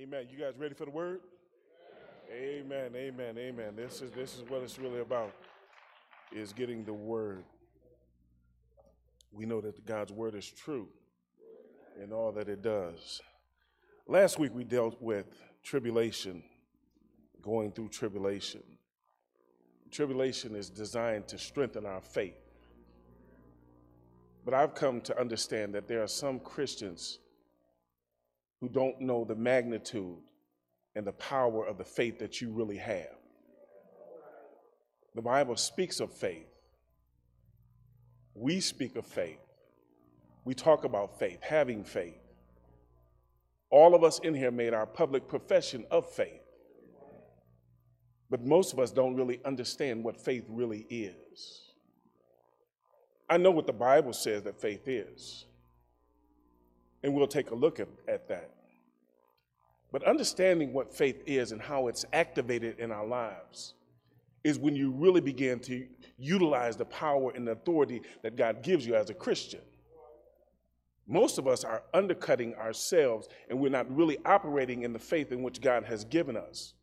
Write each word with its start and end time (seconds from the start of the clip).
Amen. 0.00 0.28
You 0.30 0.38
guys 0.38 0.54
ready 0.56 0.74
for 0.74 0.86
the 0.86 0.90
word? 0.90 1.20
Amen. 2.32 2.92
Amen. 2.96 3.36
Amen. 3.36 3.76
This 3.76 4.00
is 4.00 4.10
this 4.12 4.38
is 4.38 4.48
what 4.48 4.62
it's 4.62 4.78
really 4.78 5.00
about 5.00 5.34
is 6.32 6.54
getting 6.54 6.84
the 6.84 6.92
word. 6.94 7.44
We 9.30 9.44
know 9.44 9.60
that 9.60 9.84
God's 9.84 10.10
word 10.10 10.34
is 10.34 10.48
true 10.48 10.88
in 12.02 12.14
all 12.14 12.32
that 12.32 12.48
it 12.48 12.62
does. 12.62 13.20
Last 14.06 14.38
week 14.38 14.54
we 14.54 14.64
dealt 14.64 14.96
with 15.02 15.26
tribulation, 15.62 16.44
going 17.42 17.70
through 17.70 17.90
tribulation. 17.90 18.62
Tribulation 19.90 20.56
is 20.56 20.70
designed 20.70 21.28
to 21.28 21.36
strengthen 21.36 21.84
our 21.84 22.00
faith. 22.00 22.40
But 24.46 24.54
I've 24.54 24.74
come 24.74 25.02
to 25.02 25.20
understand 25.20 25.74
that 25.74 25.88
there 25.88 26.02
are 26.02 26.08
some 26.08 26.40
Christians 26.40 27.18
who 28.60 28.68
don't 28.68 29.00
know 29.00 29.24
the 29.24 29.34
magnitude 29.34 30.18
and 30.94 31.06
the 31.06 31.12
power 31.12 31.66
of 31.66 31.78
the 31.78 31.84
faith 31.84 32.18
that 32.18 32.40
you 32.40 32.50
really 32.50 32.76
have. 32.76 33.16
The 35.14 35.22
Bible 35.22 35.56
speaks 35.56 36.00
of 36.00 36.12
faith. 36.12 36.46
We 38.34 38.60
speak 38.60 38.96
of 38.96 39.06
faith. 39.06 39.38
We 40.44 40.54
talk 40.54 40.84
about 40.84 41.18
faith, 41.18 41.42
having 41.42 41.84
faith. 41.84 42.20
All 43.70 43.94
of 43.94 44.02
us 44.02 44.18
in 44.20 44.34
here 44.34 44.50
made 44.50 44.74
our 44.74 44.86
public 44.86 45.28
profession 45.28 45.84
of 45.90 46.10
faith. 46.10 46.40
But 48.30 48.44
most 48.44 48.72
of 48.72 48.78
us 48.78 48.90
don't 48.92 49.16
really 49.16 49.40
understand 49.44 50.04
what 50.04 50.20
faith 50.20 50.44
really 50.48 50.86
is. 50.88 51.72
I 53.28 53.36
know 53.36 53.50
what 53.50 53.66
the 53.66 53.72
Bible 53.72 54.12
says 54.12 54.42
that 54.44 54.60
faith 54.60 54.86
is. 54.86 55.46
And 57.02 57.14
we'll 57.14 57.26
take 57.26 57.50
a 57.50 57.54
look 57.54 57.80
at, 57.80 57.88
at 58.08 58.28
that. 58.28 58.50
But 59.92 60.04
understanding 60.04 60.72
what 60.72 60.92
faith 60.92 61.22
is 61.26 61.52
and 61.52 61.60
how 61.60 61.88
it's 61.88 62.04
activated 62.12 62.78
in 62.78 62.92
our 62.92 63.06
lives 63.06 63.74
is 64.44 64.58
when 64.58 64.76
you 64.76 64.90
really 64.92 65.20
begin 65.20 65.58
to 65.60 65.86
utilize 66.18 66.76
the 66.76 66.84
power 66.84 67.32
and 67.34 67.46
the 67.46 67.52
authority 67.52 68.02
that 68.22 68.36
God 68.36 68.62
gives 68.62 68.86
you 68.86 68.94
as 68.94 69.10
a 69.10 69.14
Christian. 69.14 69.60
Most 71.06 71.38
of 71.38 71.48
us 71.48 71.64
are 71.64 71.82
undercutting 71.92 72.54
ourselves 72.54 73.28
and 73.48 73.58
we're 73.58 73.68
not 73.70 73.94
really 73.94 74.18
operating 74.24 74.82
in 74.82 74.92
the 74.92 74.98
faith 74.98 75.32
in 75.32 75.42
which 75.42 75.60
God 75.60 75.84
has 75.84 76.04
given 76.04 76.36
us. 76.36 76.74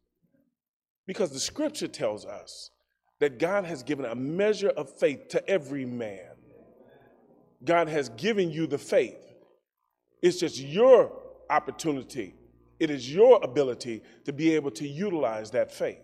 Because 1.05 1.31
the 1.31 1.39
scripture 1.39 1.87
tells 1.87 2.25
us 2.25 2.71
that 3.19 3.39
God 3.39 3.63
has 3.65 3.81
given 3.83 4.05
a 4.05 4.15
measure 4.15 4.69
of 4.69 4.89
faith 4.89 5.29
to 5.29 5.49
every 5.49 5.85
man. 5.85 6.31
God 7.63 7.87
has 7.87 8.09
given 8.09 8.51
you 8.51 8.67
the 8.67 8.77
faith. 8.77 9.26
It's 10.21 10.39
just 10.39 10.59
your 10.59 11.11
opportunity, 11.49 12.35
it 12.79 12.89
is 12.89 13.13
your 13.13 13.39
ability 13.43 14.03
to 14.25 14.33
be 14.33 14.53
able 14.55 14.71
to 14.71 14.87
utilize 14.87 15.51
that 15.51 15.71
faith. 15.71 15.99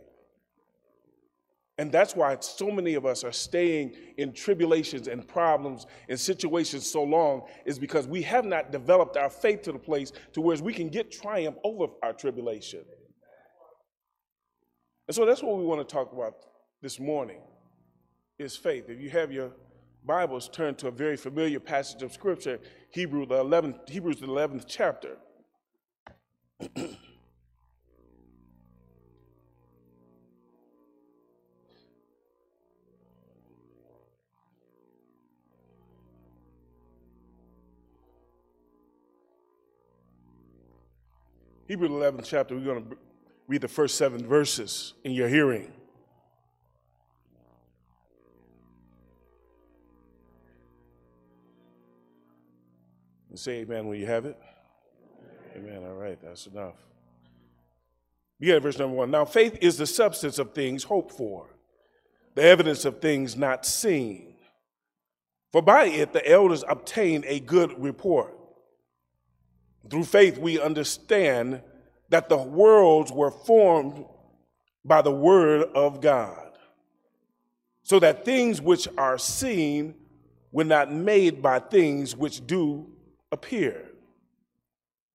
And 1.80 1.92
that's 1.92 2.16
why 2.16 2.38
so 2.39 2.69
many 2.69 2.94
of 2.94 3.06
us 3.06 3.23
are 3.23 3.31
staying 3.31 3.95
in 4.17 4.31
tribulations 4.31 5.08
and 5.08 5.28
problems 5.28 5.88
and 6.08 6.19
situations 6.19 6.89
so 6.89 7.03
long, 7.03 7.44
is 7.66 7.80
because 7.80 8.06
we 8.06 8.22
have 8.22 8.45
not 8.45 8.72
developed 8.72 9.17
our 9.17 9.30
faith 9.30 9.64
to 9.64 9.72
the 9.72 9.80
place 9.80 10.11
to 10.34 10.41
where 10.41 10.56
we 10.58 10.72
can 10.72 10.89
get 10.89 11.11
triumph 11.11 11.58
over 11.64 11.88
our 12.03 12.14
tribulation. 12.14 12.81
And 15.08 15.16
so 15.16 15.25
that's 15.25 15.41
what 15.41 15.58
we 15.58 15.66
want 15.66 15.88
to 15.88 15.91
talk 15.91 16.14
about 16.14 16.36
this 16.81 17.00
morning 17.00 17.41
is 18.38 18.56
faith. 18.56 18.86
If 18.88 19.02
you 19.02 19.09
have 19.09 19.31
your 19.31 19.52
Bibles, 20.06 20.50
turn 20.50 20.76
to 20.76 20.88
a 20.88 20.92
very 20.92 21.16
familiar 21.16 21.62
passage 21.62 22.04
of 22.04 22.12
Scripture, 22.12 22.59
Hebrew, 22.90 23.26
the 23.26 23.36
11th, 23.36 23.90
Hebrews, 23.90 24.20
the 24.20 24.28
11th 24.28 24.66
chapter. 24.68 25.18
Hebrews 41.66 41.92
11th 41.92 42.25
chapter, 42.25 42.56
we're 42.56 42.66
going 42.66 42.84
to 42.84 42.97
read 43.47 43.62
the 43.62 43.69
first 43.69 43.97
seven 43.97 44.28
verses 44.28 44.96
in 45.06 45.13
your 45.13 45.30
hearing. 45.30 45.72
And 53.33 53.39
say 53.39 53.61
amen 53.61 53.88
when 53.88 53.99
you 53.99 54.05
have 54.05 54.27
it. 54.27 54.38
Amen. 55.55 55.81
All 55.88 55.95
right, 55.95 56.19
that's 56.21 56.45
enough. 56.45 56.75
Begin 58.39 58.57
at 58.57 58.61
verse 58.61 58.77
number 58.77 58.95
one. 58.95 59.09
Now, 59.09 59.25
faith 59.25 59.57
is 59.59 59.75
the 59.75 59.88
substance 59.88 60.38
of 60.38 60.53
things 60.53 60.83
hoped 60.83 61.17
for, 61.17 61.47
the 62.35 62.44
evidence 62.44 62.85
of 62.85 63.01
things 63.01 63.35
not 63.35 63.66
seen. 63.66 64.35
For 65.51 65.63
by 65.63 65.85
it 65.85 66.13
the 66.13 66.29
elders 66.29 66.63
obtained 66.69 67.25
a 67.27 67.39
good 67.39 67.81
report. 67.81 68.38
Through 69.89 70.03
faith, 70.03 70.38
we 70.38 70.61
understand 70.61 71.63
that 72.09 72.29
the 72.29 72.38
worlds 72.38 73.11
were 73.11 73.31
formed 73.31 74.05
by 74.85 75.01
the 75.01 75.11
word 75.11 75.69
of 75.73 76.01
God, 76.01 76.51
so 77.81 77.97
that 77.97 78.25
things 78.25 78.61
which 78.61 78.88
are 78.95 79.17
seen 79.17 79.95
were 80.51 80.63
not 80.63 80.94
made 80.94 81.41
by 81.41 81.57
things 81.57 82.15
which 82.15 82.45
do 82.45 82.93
appear. 83.33 83.89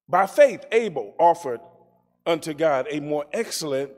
By 0.09 0.27
faith, 0.27 0.67
Abel 0.73 1.15
offered 1.19 1.61
unto 2.27 2.53
God 2.53 2.87
a 2.91 3.01
more 3.01 3.25
excellent 3.33 3.93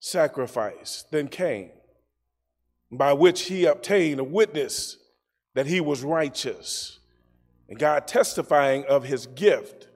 sacrifice 0.00 1.04
than 1.10 1.28
Cain, 1.28 1.70
by 2.90 3.12
which 3.12 3.42
he 3.42 3.66
obtained 3.66 4.18
a 4.18 4.24
witness 4.24 4.96
that 5.54 5.66
he 5.66 5.80
was 5.80 6.02
righteous, 6.02 6.98
and 7.68 7.78
God 7.78 8.08
testifying 8.08 8.84
of 8.86 9.04
his 9.04 9.26
gift 9.26 9.86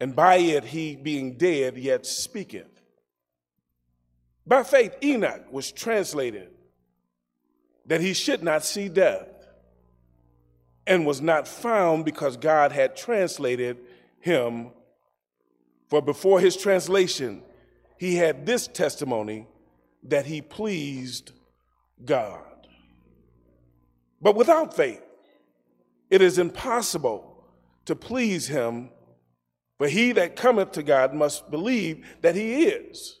and 0.00 0.14
by 0.14 0.36
it 0.36 0.64
he 0.64 0.96
being 0.96 1.36
dead 1.36 1.76
yet 1.76 2.04
speaketh. 2.06 2.82
By 4.46 4.62
faith, 4.62 4.94
Enoch 5.02 5.50
was 5.50 5.72
translated 5.72 6.50
that 7.86 8.00
he 8.00 8.12
should 8.12 8.42
not 8.42 8.64
see 8.64 8.88
death, 8.88 9.28
and 10.86 11.06
was 11.06 11.20
not 11.20 11.48
found 11.48 12.04
because 12.04 12.36
God 12.36 12.72
had 12.72 12.96
translated 12.96 13.78
him. 14.20 14.70
For 15.88 16.02
before 16.02 16.40
his 16.40 16.56
translation, 16.56 17.42
he 17.98 18.16
had 18.16 18.46
this 18.46 18.66
testimony 18.66 19.46
that 20.04 20.26
he 20.26 20.42
pleased 20.42 21.32
God. 22.04 22.68
But 24.20 24.36
without 24.36 24.74
faith, 24.74 25.02
it 26.10 26.22
is 26.22 26.38
impossible 26.38 27.44
to 27.84 27.94
please 27.94 28.46
him 28.48 28.90
for 29.78 29.88
he 29.88 30.12
that 30.12 30.36
cometh 30.36 30.72
to 30.72 30.82
God 30.82 31.12
must 31.12 31.50
believe 31.50 32.06
that 32.22 32.34
he 32.34 32.64
is, 32.64 33.20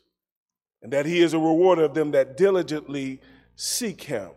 and 0.82 0.92
that 0.92 1.06
he 1.06 1.20
is 1.20 1.34
a 1.34 1.38
rewarder 1.38 1.84
of 1.84 1.94
them 1.94 2.12
that 2.12 2.36
diligently 2.36 3.20
seek 3.56 4.02
him. 4.02 4.30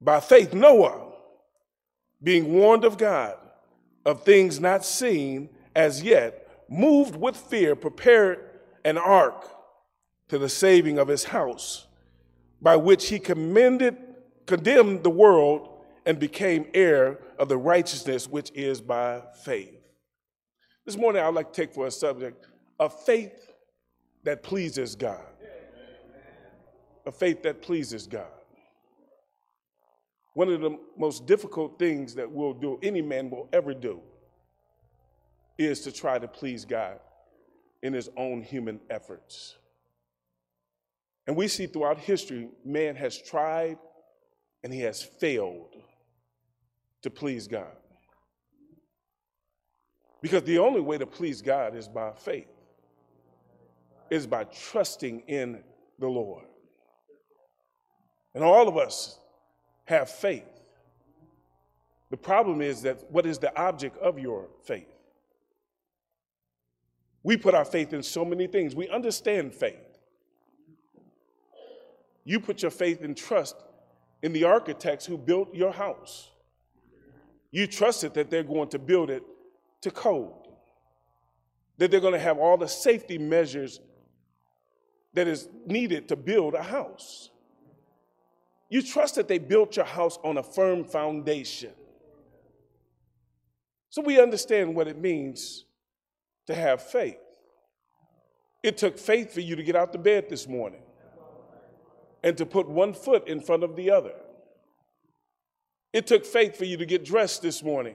By 0.00 0.20
faith, 0.20 0.54
Noah, 0.54 1.05
being 2.26 2.52
warned 2.52 2.84
of 2.84 2.98
God 2.98 3.36
of 4.04 4.24
things 4.24 4.58
not 4.58 4.84
seen 4.84 5.48
as 5.76 6.02
yet, 6.02 6.64
moved 6.68 7.14
with 7.14 7.36
fear, 7.36 7.76
prepared 7.76 8.50
an 8.84 8.98
ark 8.98 9.46
to 10.26 10.36
the 10.36 10.48
saving 10.48 10.98
of 10.98 11.06
his 11.06 11.22
house, 11.22 11.86
by 12.60 12.74
which 12.74 13.10
he 13.10 13.20
commended, 13.20 13.96
condemned 14.44 15.04
the 15.04 15.10
world 15.10 15.68
and 16.04 16.18
became 16.18 16.66
heir 16.74 17.20
of 17.38 17.48
the 17.48 17.56
righteousness 17.56 18.28
which 18.28 18.50
is 18.56 18.80
by 18.80 19.22
faith. 19.44 19.78
This 20.84 20.96
morning, 20.96 21.22
I'd 21.22 21.32
like 21.32 21.52
to 21.52 21.62
take 21.62 21.72
for 21.72 21.86
a 21.86 21.92
subject 21.92 22.44
a 22.80 22.90
faith 22.90 23.52
that 24.24 24.42
pleases 24.42 24.96
God. 24.96 25.22
A 27.06 27.12
faith 27.12 27.44
that 27.44 27.62
pleases 27.62 28.08
God. 28.08 28.26
One 30.36 30.50
of 30.50 30.60
the 30.60 30.78
most 30.98 31.24
difficult 31.24 31.78
things 31.78 32.14
that 32.16 32.30
we'll 32.30 32.52
do, 32.52 32.78
any 32.82 33.00
man 33.00 33.30
will 33.30 33.48
ever 33.54 33.72
do, 33.72 34.02
is 35.56 35.80
to 35.80 35.90
try 35.90 36.18
to 36.18 36.28
please 36.28 36.66
God 36.66 37.00
in 37.82 37.94
his 37.94 38.10
own 38.18 38.42
human 38.42 38.78
efforts. 38.90 39.56
And 41.26 41.36
we 41.36 41.48
see 41.48 41.66
throughout 41.66 41.96
history, 41.96 42.50
man 42.66 42.96
has 42.96 43.16
tried 43.16 43.78
and 44.62 44.70
he 44.70 44.80
has 44.80 45.02
failed 45.02 45.74
to 47.00 47.08
please 47.08 47.48
God. 47.48 47.74
Because 50.20 50.42
the 50.42 50.58
only 50.58 50.82
way 50.82 50.98
to 50.98 51.06
please 51.06 51.40
God 51.40 51.74
is 51.74 51.88
by 51.88 52.12
faith, 52.12 52.52
is 54.10 54.26
by 54.26 54.44
trusting 54.44 55.20
in 55.28 55.62
the 55.98 56.08
Lord. 56.08 56.44
And 58.34 58.44
all 58.44 58.68
of 58.68 58.76
us 58.76 59.18
have 59.86 60.10
faith. 60.10 60.44
The 62.10 62.16
problem 62.16 62.60
is 62.60 62.82
that 62.82 63.10
what 63.10 63.26
is 63.26 63.38
the 63.38 63.56
object 63.60 63.96
of 63.98 64.18
your 64.18 64.48
faith? 64.64 64.88
We 67.22 67.36
put 67.36 67.54
our 67.54 67.64
faith 67.64 67.92
in 67.92 68.02
so 68.02 68.24
many 68.24 68.46
things. 68.46 68.76
We 68.76 68.88
understand 68.88 69.52
faith. 69.52 69.98
You 72.24 72.38
put 72.38 72.62
your 72.62 72.70
faith 72.70 73.02
and 73.02 73.16
trust 73.16 73.56
in 74.22 74.32
the 74.32 74.44
architects 74.44 75.06
who 75.06 75.18
built 75.18 75.54
your 75.54 75.72
house. 75.72 76.30
You 77.50 77.66
trusted 77.66 78.14
that 78.14 78.30
they're 78.30 78.42
going 78.42 78.68
to 78.68 78.78
build 78.78 79.10
it 79.10 79.22
to 79.82 79.90
code, 79.90 80.32
that 81.78 81.90
they're 81.90 82.00
going 82.00 82.12
to 82.12 82.20
have 82.20 82.38
all 82.38 82.56
the 82.56 82.68
safety 82.68 83.18
measures 83.18 83.80
that 85.14 85.26
is 85.26 85.48
needed 85.66 86.08
to 86.08 86.16
build 86.16 86.54
a 86.54 86.62
house. 86.62 87.30
You 88.68 88.82
trust 88.82 89.14
that 89.14 89.28
they 89.28 89.38
built 89.38 89.76
your 89.76 89.84
house 89.84 90.18
on 90.24 90.38
a 90.38 90.42
firm 90.42 90.84
foundation. 90.84 91.70
So 93.90 94.02
we 94.02 94.20
understand 94.20 94.74
what 94.74 94.88
it 94.88 94.98
means 94.98 95.64
to 96.46 96.54
have 96.54 96.82
faith. 96.82 97.18
It 98.62 98.76
took 98.76 98.98
faith 98.98 99.32
for 99.32 99.40
you 99.40 99.56
to 99.56 99.62
get 99.62 99.76
out 99.76 99.92
the 99.92 99.98
bed 99.98 100.28
this 100.28 100.48
morning 100.48 100.82
and 102.22 102.36
to 102.36 102.44
put 102.44 102.68
one 102.68 102.92
foot 102.92 103.28
in 103.28 103.40
front 103.40 103.62
of 103.62 103.76
the 103.76 103.90
other. 103.90 104.14
It 105.92 106.06
took 106.06 106.26
faith 106.26 106.56
for 106.56 106.64
you 106.64 106.76
to 106.76 106.84
get 106.84 107.04
dressed 107.04 107.42
this 107.42 107.62
morning 107.62 107.94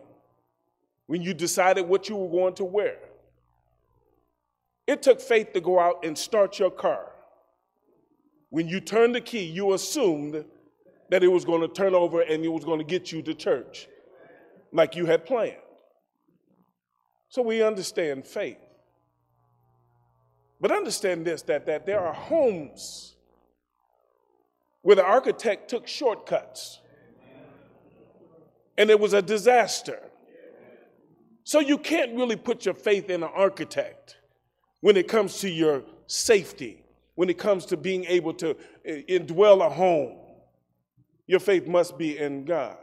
when 1.08 1.22
you 1.22 1.34
decided 1.34 1.88
what 1.88 2.08
you 2.08 2.16
were 2.16 2.30
going 2.30 2.54
to 2.56 2.64
wear. 2.64 2.98
It 4.88 5.02
took 5.02 5.20
faith 5.22 5.54
to 5.54 5.62
go 5.62 5.80
out 5.80 6.06
and 6.06 6.18
start 6.18 6.58
your 6.58 6.72
car. 6.72 7.12
When 8.50 8.68
you 8.68 8.80
turned 8.80 9.14
the 9.14 9.22
key, 9.22 9.44
you 9.44 9.74
assumed 9.74 10.46
that 11.12 11.24
it 11.24 11.28
was 11.28 11.46
going 11.46 11.62
to 11.62 11.68
turn 11.68 11.94
over 11.94 12.22
and 12.22 12.44
it 12.44 12.48
was 12.48 12.64
going 12.66 12.80
to 12.80 12.86
get 12.86 13.12
you 13.12 13.22
to 13.22 13.36
church 13.36 13.88
like 14.72 14.96
you 14.96 15.06
had 15.06 15.26
planned. 15.26 15.58
So 17.28 17.42
we 17.42 17.62
understand 17.62 18.26
faith. 18.26 18.58
But 20.60 20.72
understand 20.72 21.26
this 21.26 21.42
that, 21.44 21.66
that 21.66 21.86
there 21.86 22.00
are 22.00 22.14
homes 22.14 23.16
where 24.84 24.96
the 24.96 25.04
architect 25.04 25.70
took 25.70 25.86
shortcuts 25.86 26.80
and 28.78 28.90
it 28.90 29.00
was 29.00 29.14
a 29.14 29.22
disaster. 29.22 30.00
So 31.44 31.60
you 31.60 31.78
can't 31.78 32.16
really 32.16 32.38
put 32.38 32.66
your 32.66 32.74
faith 32.74 33.10
in 33.10 33.22
an 33.22 33.30
architect 33.36 34.16
when 34.80 34.96
it 34.96 35.10
comes 35.10 35.40
to 35.40 35.50
your 35.50 35.84
safety, 36.08 36.86
when 37.16 37.30
it 37.30 37.38
comes 37.38 37.66
to 37.66 37.78
being 37.78 38.06
able 38.06 38.34
to 38.36 38.56
eh, 38.86 39.02
indwell 39.10 39.66
a 39.66 39.70
home. 39.70 40.21
Your 41.32 41.40
faith 41.40 41.66
must 41.66 41.98
be 41.98 42.18
in 42.18 42.44
God. 42.44 42.76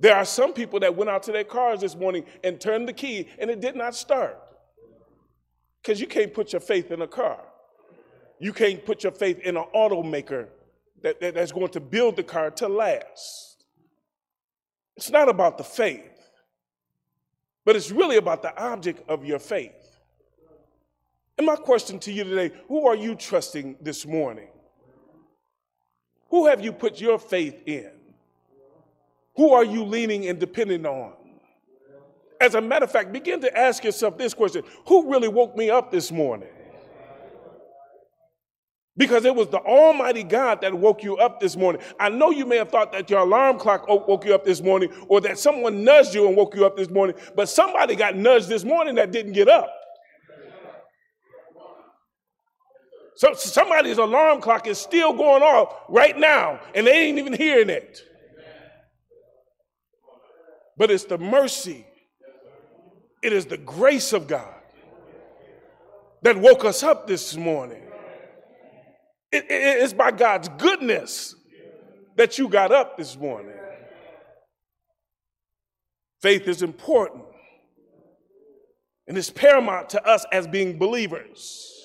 There 0.00 0.16
are 0.16 0.24
some 0.24 0.52
people 0.52 0.80
that 0.80 0.96
went 0.96 1.08
out 1.08 1.22
to 1.22 1.30
their 1.30 1.44
cars 1.44 1.82
this 1.82 1.94
morning 1.94 2.24
and 2.42 2.60
turned 2.60 2.88
the 2.88 2.92
key 2.92 3.28
and 3.38 3.48
it 3.48 3.60
did 3.60 3.76
not 3.76 3.94
start. 3.94 4.36
Because 5.80 6.00
you 6.00 6.08
can't 6.08 6.34
put 6.34 6.52
your 6.52 6.58
faith 6.58 6.90
in 6.90 7.00
a 7.00 7.06
car. 7.06 7.44
You 8.40 8.52
can't 8.52 8.84
put 8.84 9.04
your 9.04 9.12
faith 9.12 9.38
in 9.38 9.56
an 9.56 9.66
automaker 9.72 10.48
that, 11.02 11.20
that, 11.20 11.34
that's 11.34 11.52
going 11.52 11.68
to 11.68 11.80
build 11.80 12.16
the 12.16 12.24
car 12.24 12.50
to 12.50 12.66
last. 12.66 13.64
It's 14.96 15.10
not 15.10 15.28
about 15.28 15.58
the 15.58 15.64
faith, 15.64 16.10
but 17.64 17.76
it's 17.76 17.92
really 17.92 18.16
about 18.16 18.42
the 18.42 18.60
object 18.60 19.08
of 19.08 19.24
your 19.24 19.38
faith. 19.38 20.00
And 21.38 21.46
my 21.46 21.54
question 21.54 22.00
to 22.00 22.12
you 22.12 22.24
today 22.24 22.50
who 22.66 22.84
are 22.88 22.96
you 22.96 23.14
trusting 23.14 23.76
this 23.80 24.04
morning? 24.04 24.48
Who 26.30 26.46
have 26.46 26.64
you 26.64 26.72
put 26.72 27.00
your 27.00 27.18
faith 27.18 27.62
in? 27.66 27.90
Who 29.36 29.52
are 29.52 29.64
you 29.64 29.84
leaning 29.84 30.26
and 30.28 30.38
depending 30.38 30.86
on? 30.86 31.12
As 32.40 32.54
a 32.54 32.60
matter 32.60 32.84
of 32.84 32.90
fact, 32.90 33.12
begin 33.12 33.40
to 33.42 33.58
ask 33.58 33.84
yourself 33.84 34.16
this 34.16 34.32
question 34.32 34.62
Who 34.86 35.10
really 35.10 35.28
woke 35.28 35.56
me 35.56 35.70
up 35.70 35.90
this 35.90 36.10
morning? 36.10 36.48
Because 38.96 39.24
it 39.24 39.34
was 39.34 39.48
the 39.48 39.58
Almighty 39.58 40.22
God 40.22 40.60
that 40.60 40.74
woke 40.74 41.02
you 41.02 41.16
up 41.16 41.40
this 41.40 41.56
morning. 41.56 41.80
I 41.98 42.10
know 42.10 42.30
you 42.30 42.44
may 42.44 42.56
have 42.56 42.70
thought 42.70 42.92
that 42.92 43.08
your 43.08 43.20
alarm 43.20 43.58
clock 43.58 43.88
woke 43.88 44.24
you 44.24 44.34
up 44.34 44.44
this 44.44 44.60
morning 44.60 44.92
or 45.08 45.20
that 45.22 45.38
someone 45.38 45.84
nudged 45.84 46.14
you 46.14 46.28
and 46.28 46.36
woke 46.36 46.54
you 46.54 46.66
up 46.66 46.76
this 46.76 46.90
morning, 46.90 47.16
but 47.34 47.48
somebody 47.48 47.96
got 47.96 48.14
nudged 48.16 48.48
this 48.48 48.62
morning 48.62 48.96
that 48.96 49.10
didn't 49.10 49.32
get 49.32 49.48
up. 49.48 49.79
So 53.16 53.34
somebody's 53.34 53.98
alarm 53.98 54.40
clock 54.40 54.66
is 54.66 54.78
still 54.78 55.12
going 55.12 55.42
off 55.42 55.74
right 55.88 56.18
now, 56.18 56.60
and 56.74 56.86
they 56.86 56.92
ain't 56.92 57.18
even 57.18 57.32
hearing 57.32 57.70
it. 57.70 58.02
But 60.76 60.90
it's 60.90 61.04
the 61.04 61.18
mercy, 61.18 61.86
it 63.22 63.32
is 63.32 63.46
the 63.46 63.58
grace 63.58 64.12
of 64.12 64.26
God 64.26 64.54
that 66.22 66.38
woke 66.38 66.64
us 66.64 66.82
up 66.82 67.06
this 67.06 67.36
morning. 67.36 67.82
It, 69.32 69.44
it, 69.44 69.82
it's 69.82 69.92
by 69.92 70.10
God's 70.10 70.48
goodness 70.56 71.34
that 72.16 72.38
you 72.38 72.48
got 72.48 72.72
up 72.72 72.96
this 72.96 73.16
morning. 73.16 73.54
Faith 76.20 76.48
is 76.48 76.62
important, 76.62 77.24
and 79.06 79.16
it's 79.16 79.30
paramount 79.30 79.90
to 79.90 80.06
us 80.06 80.26
as 80.32 80.46
being 80.46 80.78
believers. 80.78 81.79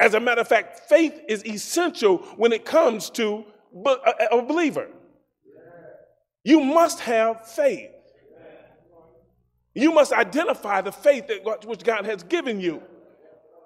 As 0.00 0.14
a 0.14 0.20
matter 0.20 0.40
of 0.40 0.48
fact, 0.48 0.88
faith 0.88 1.20
is 1.28 1.44
essential 1.44 2.18
when 2.36 2.52
it 2.52 2.64
comes 2.64 3.10
to 3.10 3.44
a 4.30 4.42
believer. 4.42 4.88
You 6.44 6.60
must 6.60 7.00
have 7.00 7.46
faith. 7.48 7.90
You 9.74 9.92
must 9.92 10.12
identify 10.12 10.80
the 10.80 10.92
faith 10.92 11.28
that 11.28 11.44
God, 11.44 11.64
which 11.64 11.84
God 11.84 12.04
has 12.04 12.22
given 12.22 12.60
you. 12.60 12.82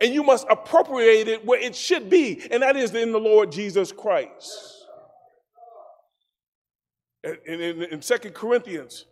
And 0.00 0.12
you 0.12 0.22
must 0.22 0.46
appropriate 0.50 1.28
it 1.28 1.46
where 1.46 1.60
it 1.60 1.76
should 1.76 2.10
be, 2.10 2.42
and 2.50 2.62
that 2.62 2.76
is 2.76 2.92
in 2.92 3.12
the 3.12 3.20
Lord 3.20 3.52
Jesus 3.52 3.92
Christ. 3.92 4.84
In, 7.22 7.60
in, 7.60 7.82
in 7.84 8.00
2 8.00 8.16
Corinthians, 8.32 9.06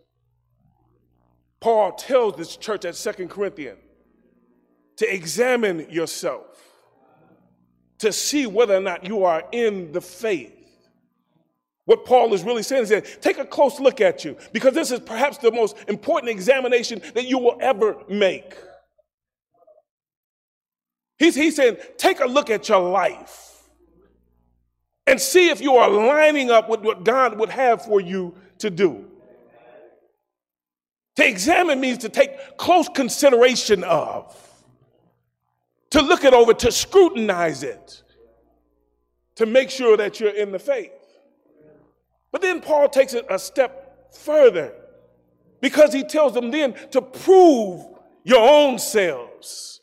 Paul 1.61 1.93
tells 1.93 2.37
this 2.37 2.57
church 2.57 2.85
at 2.85 2.95
2 2.95 3.29
Corinthians 3.29 3.79
to 4.97 5.15
examine 5.15 5.89
yourself, 5.91 6.45
to 8.01 8.13
see 8.13 8.47
whether 8.47 8.75
or 8.75 8.81
not 8.81 9.07
you 9.07 9.25
are 9.25 9.45
in 9.53 9.93
the 9.93 10.01
faith. 10.01 10.57
What 11.85 12.05
Paul 12.05 12.35
is 12.35 12.45
really 12.45 12.63
saying 12.63 12.85
is 12.85 12.89
that 12.91 13.23
take 13.23 13.39
a 13.39 13.45
close 13.45 13.81
look 13.81 14.01
at 14.01 14.25
you 14.25 14.37
because 14.53 14.75
this 14.75 14.91
is 14.91 15.01
perhaps 15.01 15.39
the 15.39 15.51
most 15.51 15.77
important 15.89 16.31
examination 16.31 17.01
that 17.15 17.27
you 17.27 17.39
will 17.39 17.57
ever 17.61 17.97
make. 18.09 18.55
He's, 21.19 21.35
he's 21.35 21.57
saying, 21.57 21.77
take 21.99 22.21
a 22.21 22.27
look 22.27 22.49
at 22.49 22.69
your 22.69 22.81
life 22.81 23.63
and 25.07 25.21
see 25.21 25.51
if 25.51 25.61
you 25.61 25.77
are 25.77 25.91
lining 25.91 26.51
up 26.51 26.69
with 26.69 26.81
what 26.81 27.05
God 27.05 27.39
would 27.39 27.51
have 27.51 27.85
for 27.85 28.01
you 28.01 28.35
to 28.59 28.71
do. 28.71 29.05
To 31.17 31.27
examine 31.27 31.81
means 31.81 31.99
to 31.99 32.09
take 32.09 32.57
close 32.57 32.89
consideration 32.89 33.85
of, 33.85 34.35
to 35.91 36.03
look 36.03 36.25
it 36.25 36.35
over, 36.35 36.55
to 36.55 36.73
scrutinize 36.73 37.63
it, 37.63 38.03
to 39.37 39.47
make 39.47 39.71
sure 39.71 39.97
that 39.97 40.21
you're 40.21 40.35
in 40.35 40.53
the 40.53 40.59
faith. 40.59 40.93
But 42.33 42.43
then 42.43 42.61
Paul 42.61 42.89
takes 42.89 43.15
it 43.15 43.27
a 43.29 43.39
step 43.39 44.15
further 44.15 44.73
because 45.61 45.93
he 45.93 46.05
tells 46.05 46.35
them 46.35 46.51
then 46.51 46.75
to 46.91 47.03
prove 47.03 47.85
your 48.25 48.49
own 48.49 48.79
selves 48.79 49.81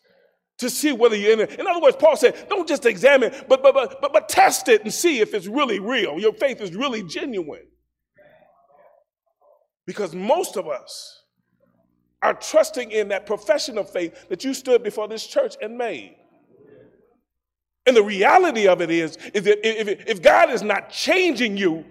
to 0.57 0.69
see 0.69 0.91
whether 0.91 1.15
you're 1.15 1.33
in 1.33 1.39
it. 1.41 1.59
In 1.59 1.67
other 1.67 1.81
words, 1.81 1.97
Paul 1.97 2.15
said, 2.15 2.47
don't 2.49 2.67
just 2.67 2.85
examine, 2.85 3.31
but, 3.47 3.61
but, 3.61 3.73
but, 3.73 4.01
but, 4.01 4.13
but 4.13 4.29
test 4.29 4.67
it 4.69 4.83
and 4.83 4.93
see 4.93 5.19
if 5.19 5.33
it's 5.33 5.47
really 5.47 5.79
real. 5.79 6.19
Your 6.19 6.33
faith 6.33 6.61
is 6.61 6.75
really 6.75 7.03
genuine. 7.03 7.67
Because 9.85 10.15
most 10.15 10.57
of 10.57 10.67
us 10.67 11.23
are 12.21 12.33
trusting 12.33 12.91
in 12.91 13.09
that 13.09 13.25
profession 13.25 13.77
of 13.77 13.89
faith 13.89 14.27
that 14.29 14.43
you 14.43 14.53
stood 14.53 14.83
before 14.83 15.07
this 15.07 15.25
church 15.25 15.55
and 15.61 15.77
made. 15.77 16.15
And 17.85 17.95
the 17.95 18.03
reality 18.03 18.67
of 18.67 18.81
it 18.81 18.91
is, 18.91 19.17
is 19.33 19.43
that 19.43 19.65
if, 19.65 19.87
if 20.07 20.21
God 20.21 20.49
is 20.49 20.61
not 20.61 20.89
changing 20.89 21.55
you, 21.55 21.85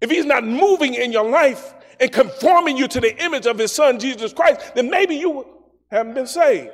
if 0.00 0.10
he's 0.10 0.24
not 0.24 0.44
moving 0.44 0.94
in 0.94 1.12
your 1.12 1.28
life 1.28 1.74
and 2.00 2.10
conforming 2.10 2.76
you 2.76 2.88
to 2.88 3.00
the 3.00 3.22
image 3.22 3.46
of 3.46 3.58
his 3.58 3.72
son, 3.72 3.98
Jesus 3.98 4.32
Christ, 4.32 4.74
then 4.74 4.88
maybe 4.88 5.16
you 5.16 5.46
haven't 5.90 6.14
been 6.14 6.26
saved. 6.26 6.70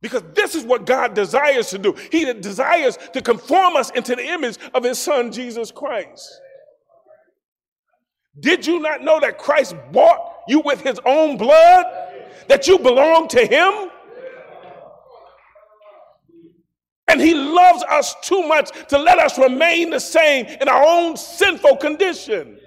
Because 0.00 0.22
this 0.34 0.54
is 0.54 0.64
what 0.64 0.86
God 0.86 1.14
desires 1.14 1.68
to 1.70 1.78
do. 1.78 1.94
He 2.12 2.32
desires 2.34 2.96
to 3.12 3.20
conform 3.20 3.76
us 3.76 3.90
into 3.90 4.14
the 4.14 4.24
image 4.24 4.56
of 4.72 4.84
his 4.84 4.98
son, 4.98 5.32
Jesus 5.32 5.70
Christ. 5.72 6.40
Did 8.38 8.66
you 8.66 8.80
not 8.80 9.02
know 9.02 9.18
that 9.20 9.38
Christ 9.38 9.74
bought 9.92 10.42
you 10.48 10.60
with 10.60 10.82
his 10.82 11.00
own 11.04 11.36
blood? 11.36 11.86
That 12.48 12.66
you 12.68 12.78
belong 12.78 13.28
to 13.28 13.46
him? 13.46 13.90
And 17.08 17.20
he 17.20 17.34
loves 17.34 17.82
us 17.84 18.14
too 18.22 18.46
much 18.46 18.70
to 18.88 18.98
let 18.98 19.18
us 19.18 19.38
remain 19.38 19.90
the 19.90 20.00
same 20.00 20.46
in 20.46 20.68
our 20.68 20.84
own 20.84 21.16
sinful 21.16 21.76
condition. 21.76 22.58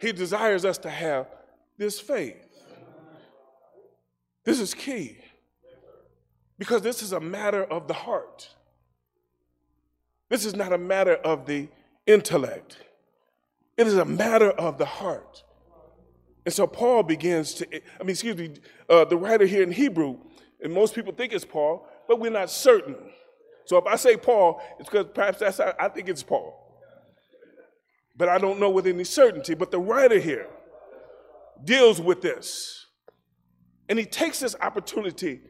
He 0.00 0.12
desires 0.12 0.64
us 0.64 0.78
to 0.78 0.90
have 0.90 1.26
this 1.76 2.00
faith. 2.00 2.44
This 4.44 4.60
is 4.60 4.72
key 4.72 5.18
because 6.58 6.82
this 6.82 7.02
is 7.02 7.12
a 7.12 7.20
matter 7.20 7.64
of 7.64 7.86
the 7.86 7.94
heart. 7.94 8.48
This 10.28 10.44
is 10.44 10.54
not 10.54 10.72
a 10.72 10.78
matter 10.78 11.14
of 11.14 11.46
the 11.46 11.68
intellect, 12.08 12.78
it 13.76 13.86
is 13.86 13.94
a 13.94 14.04
matter 14.04 14.50
of 14.50 14.78
the 14.78 14.86
heart. 14.86 15.44
And 16.44 16.52
so 16.52 16.66
Paul 16.66 17.04
begins 17.04 17.54
to, 17.54 17.66
I 17.76 18.02
mean, 18.02 18.10
excuse 18.10 18.36
me, 18.36 18.54
uh, 18.88 19.04
the 19.04 19.16
writer 19.16 19.46
here 19.46 19.62
in 19.62 19.70
Hebrew, 19.70 20.16
and 20.60 20.72
most 20.72 20.94
people 20.94 21.12
think 21.12 21.32
it's 21.32 21.44
Paul, 21.44 21.86
but 22.08 22.18
we're 22.18 22.32
not 22.32 22.50
certain. 22.50 22.96
So 23.66 23.76
if 23.76 23.86
I 23.86 23.96
say 23.96 24.16
Paul, 24.16 24.60
it's 24.80 24.88
because 24.88 25.06
perhaps 25.14 25.38
that's, 25.40 25.60
I 25.60 25.88
think 25.88 26.08
it's 26.08 26.22
Paul. 26.22 26.64
But 28.16 28.28
I 28.28 28.38
don't 28.38 28.58
know 28.58 28.70
with 28.70 28.86
any 28.86 29.04
certainty. 29.04 29.54
But 29.54 29.70
the 29.70 29.78
writer 29.78 30.18
here 30.18 30.48
deals 31.62 32.00
with 32.00 32.22
this. 32.22 32.86
And 33.88 33.98
he 33.98 34.04
takes 34.04 34.40
this 34.40 34.56
opportunity 34.60 35.40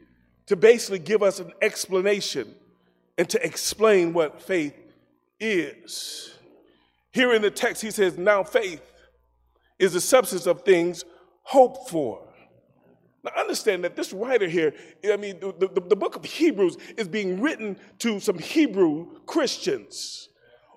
to 0.47 0.57
basically 0.57 0.99
give 0.99 1.23
us 1.23 1.41
an 1.41 1.53
explanation 1.63 2.55
and 3.17 3.29
to 3.31 3.45
explain 3.45 4.13
what 4.13 4.43
faith 4.43 4.75
is. 5.41 6.38
Here 7.19 7.35
in 7.35 7.43
the 7.43 7.51
text, 7.51 7.83
he 7.83 7.91
says, 7.91 8.17
Now 8.17 8.45
faith 8.45 8.93
is 9.77 9.95
the 9.95 10.01
substance 10.01 10.47
of 10.47 10.63
things 10.63 11.05
hoped 11.43 11.91
for. 11.91 12.23
Now, 13.25 13.33
understand 13.37 13.83
that 13.83 13.97
this 13.97 14.13
writer 14.13 14.47
here, 14.47 14.73
I 15.05 15.17
mean, 15.17 15.41
the, 15.41 15.53
the, 15.59 15.81
the, 15.81 15.97
book 15.97 16.15
of 16.15 16.25
Hebrews 16.25 16.77
is 16.97 17.09
being 17.09 17.41
written 17.41 17.77
to 17.99 18.21
some 18.21 18.39
Hebrew 18.39 19.19
Christians 19.27 20.29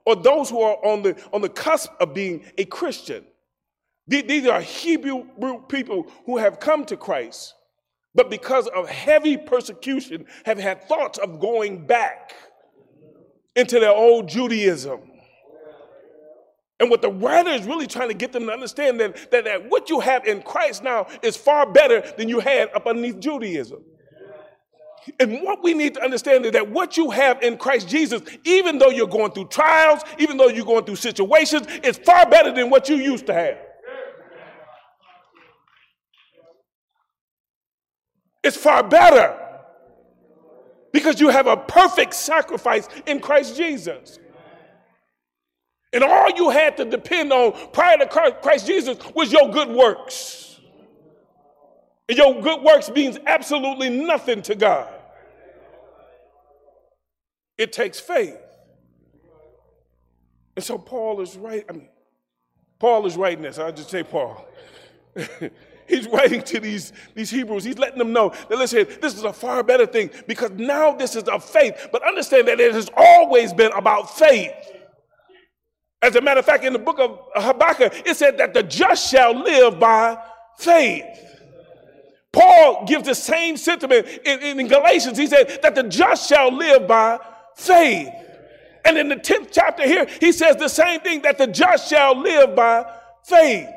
or 0.03 0.15
those 0.15 0.49
who 0.49 0.61
are 0.61 0.83
on 0.83 1.03
the, 1.03 1.15
on 1.31 1.41
the 1.41 1.49
cusp 1.49 1.91
of 1.99 2.15
being 2.15 2.43
a 2.57 2.65
Christian. 2.65 3.23
These 4.07 4.47
are 4.47 4.61
Hebrew 4.61 5.25
people 5.67 6.07
who 6.25 6.37
have 6.37 6.59
come 6.59 6.85
to 6.85 6.97
Christ, 6.97 7.53
but 8.15 8.31
because 8.31 8.65
of 8.69 8.89
heavy 8.89 9.37
persecution, 9.37 10.25
have 10.45 10.57
had 10.57 10.85
thoughts 10.85 11.19
of 11.19 11.39
going 11.39 11.85
back 11.85 12.33
into 13.55 13.79
their 13.79 13.93
old 13.93 14.27
Judaism. 14.27 15.10
And 16.81 16.89
what 16.89 17.03
the 17.03 17.11
writer 17.11 17.51
is 17.51 17.67
really 17.67 17.85
trying 17.85 18.07
to 18.07 18.15
get 18.15 18.31
them 18.31 18.47
to 18.47 18.51
understand 18.51 18.99
that, 18.99 19.29
that, 19.29 19.43
that 19.43 19.69
what 19.69 19.91
you 19.91 19.99
have 19.99 20.25
in 20.25 20.41
Christ 20.41 20.83
now 20.83 21.05
is 21.21 21.37
far 21.37 21.71
better 21.71 22.01
than 22.17 22.27
you 22.27 22.39
had 22.39 22.73
up 22.73 22.87
underneath 22.87 23.19
Judaism. 23.19 23.83
And 25.19 25.43
what 25.43 25.63
we 25.63 25.75
need 25.75 25.93
to 25.93 26.03
understand 26.03 26.43
is 26.43 26.53
that 26.53 26.67
what 26.67 26.97
you 26.97 27.11
have 27.11 27.43
in 27.43 27.57
Christ 27.57 27.87
Jesus, 27.87 28.23
even 28.45 28.79
though 28.79 28.89
you're 28.89 29.05
going 29.05 29.31
through 29.31 29.49
trials, 29.49 30.01
even 30.17 30.37
though 30.37 30.47
you're 30.47 30.65
going 30.65 30.83
through 30.83 30.95
situations, 30.95 31.67
is 31.83 31.99
far 31.99 32.27
better 32.27 32.51
than 32.51 32.71
what 32.71 32.89
you 32.89 32.95
used 32.95 33.27
to 33.27 33.33
have. 33.35 33.59
It's 38.43 38.57
far 38.57 38.81
better 38.81 39.37
because 40.91 41.21
you 41.21 41.29
have 41.29 41.45
a 41.45 41.57
perfect 41.57 42.15
sacrifice 42.15 42.89
in 43.05 43.19
Christ 43.19 43.55
Jesus. 43.55 44.17
And 45.93 46.03
all 46.03 46.29
you 46.31 46.49
had 46.49 46.77
to 46.77 46.85
depend 46.85 47.33
on 47.33 47.53
prior 47.73 47.97
to 47.97 48.07
Christ 48.41 48.65
Jesus 48.65 48.97
was 49.13 49.31
your 49.31 49.49
good 49.49 49.69
works. 49.69 50.59
And 52.07 52.17
your 52.17 52.41
good 52.41 52.61
works 52.61 52.89
means 52.89 53.17
absolutely 53.25 53.89
nothing 53.89 54.41
to 54.43 54.55
God. 54.55 54.87
It 57.57 57.73
takes 57.73 57.99
faith. 57.99 58.37
And 60.55 60.63
so 60.63 60.77
Paul 60.77 61.21
is 61.21 61.37
right. 61.37 61.65
I 61.69 61.73
mean, 61.73 61.89
Paul 62.79 63.05
is 63.05 63.15
writing 63.15 63.43
this. 63.43 63.59
I'll 63.59 63.71
just 63.71 63.89
say 63.89 64.03
Paul. 64.03 64.45
He's 65.87 66.07
writing 66.07 66.41
to 66.43 66.59
these, 66.59 66.93
these 67.15 67.29
Hebrews. 67.29 67.63
He's 67.63 67.77
letting 67.77 67.97
them 67.97 68.13
know 68.13 68.29
that, 68.49 68.57
listen, 68.57 68.87
this 69.01 69.15
is 69.15 69.23
a 69.23 69.33
far 69.33 69.61
better 69.61 69.85
thing 69.85 70.09
because 70.25 70.51
now 70.51 70.93
this 70.93 71.15
is 71.15 71.23
of 71.23 71.43
faith. 71.43 71.89
But 71.91 72.07
understand 72.07 72.47
that 72.47 72.59
it 72.59 72.73
has 72.73 72.89
always 72.95 73.53
been 73.53 73.71
about 73.73 74.17
faith. 74.17 74.53
As 76.01 76.15
a 76.15 76.21
matter 76.21 76.39
of 76.39 76.45
fact, 76.45 76.63
in 76.63 76.73
the 76.73 76.79
book 76.79 76.99
of 76.99 77.19
Habakkuk, 77.35 78.07
it 78.07 78.17
said 78.17 78.37
that 78.39 78.53
the 78.53 78.63
just 78.63 79.11
shall 79.11 79.33
live 79.33 79.79
by 79.79 80.17
faith. 80.57 81.05
Paul 82.33 82.85
gives 82.87 83.05
the 83.05 83.13
same 83.13 83.57
sentiment 83.57 84.07
in, 84.25 84.59
in, 84.59 84.67
Galatians. 84.67 85.17
He 85.17 85.27
said 85.27 85.59
that 85.61 85.75
the 85.75 85.83
just 85.83 86.29
shall 86.29 86.51
live 86.51 86.87
by 86.87 87.19
faith. 87.55 88.09
And 88.85 88.97
in 88.97 89.09
the 89.09 89.17
10th 89.17 89.49
chapter 89.51 89.83
here, 89.83 90.07
he 90.19 90.31
says 90.31 90.55
the 90.55 90.69
same 90.69 91.01
thing 91.01 91.21
that 91.23 91.37
the 91.37 91.47
just 91.47 91.89
shall 91.89 92.17
live 92.17 92.55
by 92.55 92.85
faith. 93.25 93.69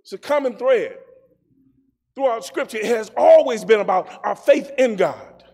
It's 0.00 0.12
a 0.12 0.18
common 0.18 0.56
thread 0.56 0.96
throughout 2.14 2.44
Scripture. 2.44 2.78
It 2.78 2.86
has 2.86 3.10
always 3.16 3.64
been 3.64 3.80
about 3.80 4.24
our 4.24 4.36
faith 4.36 4.70
in 4.78 4.96
God. 4.96 5.44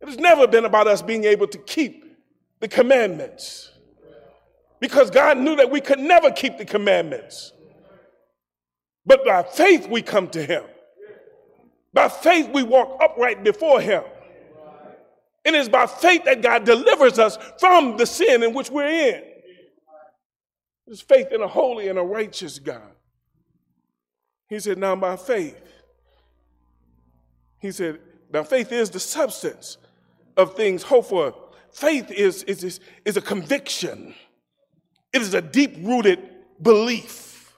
It 0.00 0.08
has 0.08 0.18
never 0.18 0.46
been 0.46 0.64
about 0.64 0.86
us 0.86 1.02
being 1.02 1.24
able 1.24 1.48
to 1.48 1.58
keep 1.58 2.01
the 2.62 2.68
commandments 2.68 3.72
because 4.80 5.10
God 5.10 5.36
knew 5.36 5.56
that 5.56 5.70
we 5.70 5.80
could 5.80 5.98
never 5.98 6.30
keep 6.30 6.58
the 6.58 6.64
commandments. 6.64 7.52
But 9.04 9.24
by 9.24 9.42
faith, 9.42 9.88
we 9.88 10.00
come 10.00 10.28
to 10.28 10.42
Him. 10.42 10.62
By 11.92 12.08
faith, 12.08 12.50
we 12.54 12.62
walk 12.62 13.00
upright 13.02 13.42
before 13.42 13.80
Him. 13.80 14.04
And 15.44 15.56
it's 15.56 15.68
by 15.68 15.86
faith 15.86 16.24
that 16.24 16.40
God 16.40 16.64
delivers 16.64 17.18
us 17.18 17.36
from 17.58 17.96
the 17.96 18.06
sin 18.06 18.44
in 18.44 18.54
which 18.54 18.70
we're 18.70 18.86
in. 18.86 19.22
It's 20.86 21.00
faith 21.00 21.32
in 21.32 21.42
a 21.42 21.48
holy 21.48 21.88
and 21.88 21.98
a 21.98 22.02
righteous 22.02 22.60
God. 22.60 22.92
He 24.48 24.60
said, 24.60 24.78
Now 24.78 24.94
by 24.94 25.16
faith, 25.16 25.60
he 27.58 27.72
said, 27.72 27.98
Now 28.32 28.44
faith 28.44 28.70
is 28.70 28.88
the 28.90 29.00
substance 29.00 29.78
of 30.36 30.54
things 30.54 30.84
hoped 30.84 31.08
for 31.08 31.34
faith 31.72 32.10
is, 32.10 32.42
is, 32.44 32.64
is, 32.64 32.80
is 33.04 33.16
a 33.16 33.20
conviction, 33.20 34.14
it 35.12 35.22
is 35.22 35.34
a 35.34 35.42
deep 35.42 35.76
rooted 35.80 36.20
belief. 36.60 37.52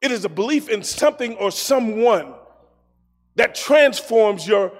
It 0.00 0.10
is 0.10 0.24
a 0.24 0.28
belief 0.28 0.68
in 0.68 0.82
something 0.82 1.34
or 1.36 1.50
someone 1.50 2.34
that 3.36 3.54
transforms 3.54 4.46
your 4.46 4.72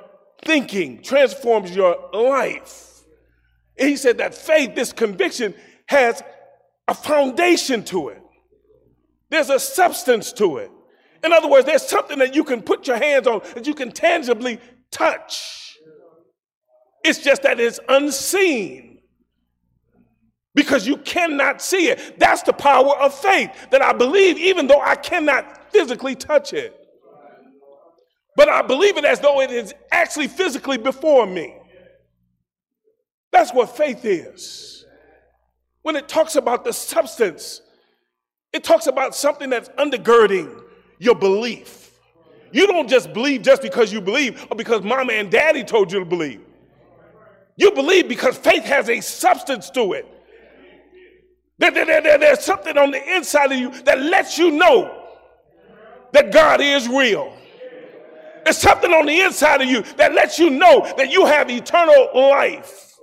thinking, 0.45 1.03
transforms 1.03 1.75
your 1.75 2.11
life. 2.13 3.05
And 3.79 3.89
he 3.89 3.97
said 3.97 4.19
that 4.19 4.35
faith, 4.35 4.75
this 4.75 4.93
conviction, 4.93 5.55
has 5.87 6.23
a 6.87 6.95
foundation 6.95 7.85
to 7.85 8.11
it. 8.11 8.23
There's 9.31 9.51
a 9.51 9.59
substance 9.59 10.33
to 10.35 10.59
it. 10.59 10.71
In 11.25 11.33
other 11.33 11.49
words, 11.49 11.65
there's 11.65 11.87
something 11.87 12.19
that 12.19 12.35
you 12.35 12.45
can 12.45 12.61
put 12.61 12.87
your 12.87 12.99
hands 12.99 13.27
on, 13.27 13.41
that 13.55 13.67
you 13.67 13.75
can 13.75 13.91
tangibly 13.91 14.61
touch. 14.91 15.64
It's 17.05 17.19
just 17.19 17.43
that 17.43 17.61
it's 17.61 17.79
unseen 17.89 18.99
because 20.55 20.87
you 20.87 20.97
cannot 20.97 21.61
see 21.61 21.89
it. 21.89 22.19
That's 22.19 22.43
the 22.43 22.53
power 22.53 22.97
of 22.97 23.15
faith 23.15 23.51
that 23.71 23.83
I 23.83 23.93
believe, 23.93 24.39
even 24.39 24.67
though 24.67 24.81
I 24.81 24.97
cannot 24.97 25.71
physically 25.71 26.15
touch 26.15 26.53
it. 26.53 26.81
But 28.37 28.49
I 28.49 28.63
believe 28.63 28.97
it 28.97 29.05
as 29.05 29.21
though 29.21 29.41
it 29.43 29.51
is 29.51 29.75
actually 29.93 30.29
physically 30.29 30.79
before 30.79 31.27
me. 31.27 31.57
That's 33.31 33.53
what 33.53 33.77
faith 33.77 34.05
is. 34.05 34.87
When 35.83 35.97
it 35.97 36.09
talks 36.09 36.37
about 36.37 36.65
the 36.65 36.73
substance, 36.73 37.61
it 38.53 38.65
talks 38.65 38.87
about 38.87 39.15
something 39.15 39.51
that's 39.51 39.69
undergirding 39.71 40.63
your 40.99 41.15
belief. 41.15 41.99
You 42.53 42.67
don't 42.69 42.89
just 42.89 43.13
believe 43.13 43.43
just 43.43 43.61
because 43.61 43.93
you 43.93 44.01
believe 44.01 44.47
or 44.51 44.57
because 44.57 44.83
mama 44.83 45.13
and 45.13 45.31
daddy 45.31 45.65
told 45.65 45.93
you 45.93 45.99
to 45.99 46.05
believe. 46.05 46.44
You 47.57 47.71
believe 47.71 48.09
because 48.09 48.37
faith 48.37 48.65
has 48.65 48.89
a 48.89 49.01
substance 49.01 49.71
to 49.71 49.93
it. 49.93 50.07
There, 51.59 51.71
there, 51.71 52.03
there, 52.03 52.19
there's 52.19 52.41
something 52.41 52.77
on 52.77 52.91
the 52.91 53.17
inside 53.17 53.53
of 53.53 53.59
you 53.59 53.71
that 53.83 54.01
lets 54.01 54.39
you 54.39 54.51
know 54.51 55.05
that 56.13 56.33
God 56.33 56.61
is 56.61 56.89
real. 56.89 57.37
There's 58.45 58.59
something 58.59 58.93
on 58.93 59.07
the 59.07 59.21
inside 59.21 59.63
of 59.63 59.69
you 59.69 59.83
that 59.97 60.13
lets 60.15 60.39
you 60.39 60.51
know 60.51 60.93
that 60.97 61.11
you 61.11 61.25
have 61.27 61.49
eternal 61.51 62.11
life. 62.15 62.95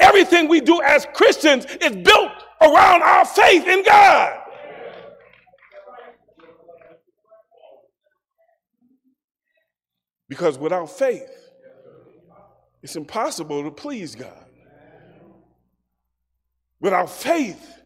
Everything 0.00 0.48
we 0.48 0.60
do 0.60 0.80
as 0.82 1.06
Christians 1.14 1.66
is 1.80 1.90
built 1.90 2.32
around 2.60 3.02
our 3.02 3.24
faith 3.24 3.66
in 3.66 3.82
God. 3.84 4.40
Because 10.28 10.58
without 10.58 10.90
faith, 10.90 11.43
it's 12.84 12.96
impossible 12.96 13.64
to 13.64 13.70
please 13.70 14.14
God. 14.14 14.44
Without 16.80 17.08
faith, 17.08 17.80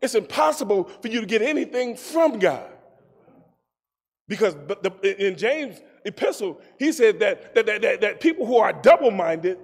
it's 0.00 0.14
impossible 0.14 0.84
for 1.02 1.08
you 1.08 1.20
to 1.20 1.26
get 1.26 1.42
anything 1.42 1.96
from 1.96 2.38
God. 2.38 2.66
Because 4.26 4.54
the, 4.54 5.26
in 5.26 5.36
James' 5.36 5.82
epistle, 6.06 6.62
he 6.78 6.92
said 6.92 7.20
that, 7.20 7.54
that, 7.54 7.66
that, 7.66 8.00
that 8.00 8.20
people 8.20 8.46
who 8.46 8.56
are 8.56 8.72
double 8.72 9.10
minded 9.10 9.58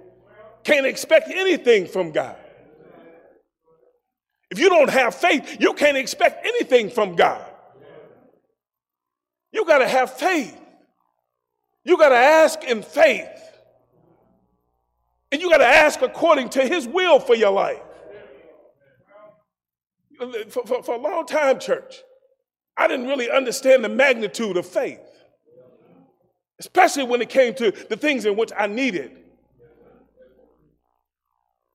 can't 0.63 0.85
expect 0.85 1.31
anything 1.31 1.87
from 1.87 2.11
God. 2.11 2.35
If 4.51 4.59
you 4.59 4.69
don't 4.69 4.91
have 4.91 5.15
faith, 5.15 5.57
you 5.59 5.73
can't 5.73 5.97
expect 5.97 6.45
anything 6.45 6.91
from 6.91 7.15
God. 7.15 7.43
You 9.51 9.65
got 9.65 9.79
to 9.79 9.87
have 9.87 10.13
faith. 10.13 10.55
You 11.83 11.97
got 11.97 12.09
to 12.09 12.15
ask 12.15 12.63
in 12.63 12.83
faith. 12.83 13.46
And 15.31 15.41
you 15.41 15.49
got 15.49 15.57
to 15.57 15.67
ask 15.67 16.01
according 16.01 16.49
to 16.49 16.65
his 16.65 16.87
will 16.87 17.19
for 17.19 17.35
your 17.35 17.51
life. 17.51 17.81
For, 20.49 20.65
for, 20.65 20.83
for, 20.83 20.95
a 20.95 20.97
long 20.97 21.25
time, 21.25 21.59
church, 21.59 22.01
I 22.75 22.87
didn't 22.87 23.07
really 23.07 23.29
understand 23.29 23.83
the 23.83 23.89
magnitude 23.89 24.57
of 24.57 24.65
faith, 24.65 24.99
especially 26.59 27.03
when 27.03 27.21
it 27.21 27.29
came 27.29 27.53
to 27.55 27.71
the 27.71 27.95
things 27.95 28.25
in 28.25 28.35
which 28.35 28.51
I 28.57 28.65
needed. 28.65 29.11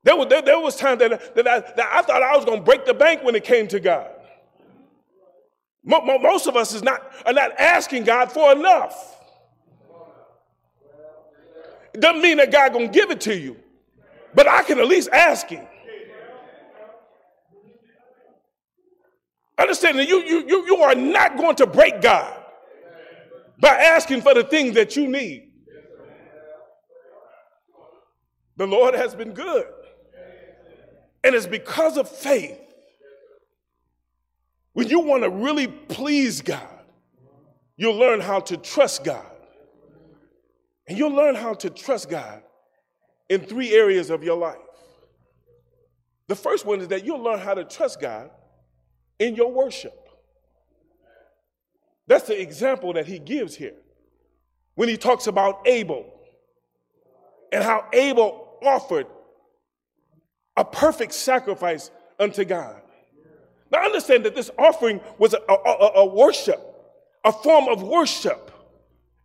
There 0.05 0.17
was, 0.17 0.27
there, 0.29 0.43
there 0.43 0.59
was 0.59 0.75
time 0.75 0.99
that, 0.99 1.35
that, 1.37 1.47
I, 1.47 1.61
that 1.61 1.89
I 1.93 2.03
thought 2.03 2.23
I 2.23 2.37
was 2.37 2.45
going 2.45 2.59
to 2.59 2.65
break 2.65 2.85
the 2.85 2.95
bank 2.95 3.23
when 3.23 3.37
it 3.37 3.45
came 3.45 3.69
to 3.69 3.79
God. 3.79 4.11
Most 5.85 6.47
of 6.47 6.57
us 6.57 6.75
is 6.75 6.83
not, 6.83 7.13
are 7.27 7.33
not 7.33 7.53
asking 7.59 8.05
God 8.05 8.31
for 8.33 8.53
enough. 8.53 9.22
Doesn't 11.99 12.23
mean 12.23 12.39
that 12.39 12.51
God 12.51 12.73
gonna 12.73 12.89
give 12.89 13.11
it 13.11 13.21
to 13.23 13.39
you, 13.39 13.57
but 14.35 14.49
I 14.49 14.63
can 14.63 14.79
at 14.79 14.87
least 14.87 15.09
ask 15.13 15.49
Him. 15.49 15.67
Understand 19.59 19.99
that 19.99 20.09
you, 20.09 20.23
you, 20.23 20.45
you, 20.47 20.67
you 20.67 20.77
are 20.79 20.95
not 20.95 21.37
going 21.37 21.57
to 21.57 21.67
break 21.67 22.01
God 22.01 22.43
by 23.61 23.77
asking 23.77 24.23
for 24.23 24.35
the 24.35 24.43
things 24.43 24.75
that 24.75 24.97
you 24.97 25.07
need. 25.07 25.51
The 28.57 28.67
Lord 28.67 28.95
has 28.95 29.15
been 29.15 29.33
good. 29.33 29.67
And 31.25 31.35
it's 31.35 31.47
because 31.47 31.97
of 31.97 32.09
faith. 32.09 32.59
When 34.73 34.89
you 34.89 35.01
want 35.01 35.23
to 35.23 35.31
really 35.31 35.69
please 35.69 36.41
God, 36.41 36.81
you'll 37.77 37.97
learn 37.97 38.21
how 38.21 38.41
to 38.41 38.57
trust 38.57 39.05
God. 39.05 39.27
And 40.89 40.99
you'll 40.99 41.15
learn 41.15 41.35
how 41.35 41.55
to 41.55 41.71
trust 41.71 42.11
God 42.11 42.43
in 43.29 43.41
three 43.41 43.73
areas 43.73 44.11
of 44.11 44.23
your 44.23 44.37
life. 44.37 44.59
The 46.29 46.37
first 46.37 46.65
one 46.65 46.81
is 46.81 46.89
that 46.89 47.05
you'll 47.05 47.23
learn 47.23 47.39
how 47.39 47.55
to 47.55 47.65
trust 47.65 48.01
God 48.01 48.31
in 49.19 49.35
your 49.35 49.53
worship. 49.53 50.09
That's 52.07 52.27
the 52.27 52.41
example 52.41 52.93
that 52.95 53.07
he 53.07 53.19
gives 53.19 53.55
here 53.57 53.77
when 54.75 54.89
he 54.89 54.97
talks 54.97 55.27
about 55.27 55.67
Abel 55.67 56.13
and 57.53 57.63
how 57.63 57.87
Abel 57.93 58.59
offered 58.63 59.07
a 60.57 60.65
perfect 60.65 61.15
sacrifice 61.15 61.91
unto 62.19 62.45
God. 62.45 62.81
Now 63.71 63.85
understand 63.85 64.25
that 64.27 64.35
this 64.35 64.51
offering 64.59 65.01
was 65.19 65.35
a, 65.35 65.39
a, 65.49 65.93
a, 65.97 66.07
worship, 66.07 66.61
a 67.25 67.33
form 67.33 67.69
of 67.69 67.83
worship. 67.83 68.51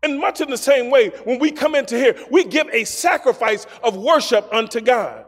And 0.04 0.20
much 0.20 0.42
in 0.42 0.50
the 0.50 0.58
same 0.58 0.92
way, 0.92 1.10
when 1.24 1.40
we 1.40 1.52
come 1.52 1.76
into 1.76 1.98
here, 1.98 2.16
we 2.30 2.44
give 2.44 2.68
a 2.72 2.84
sacrifice 2.84 3.66
of 3.84 3.98
worship 3.98 4.48
unto 4.54 4.80
God. 4.80 5.26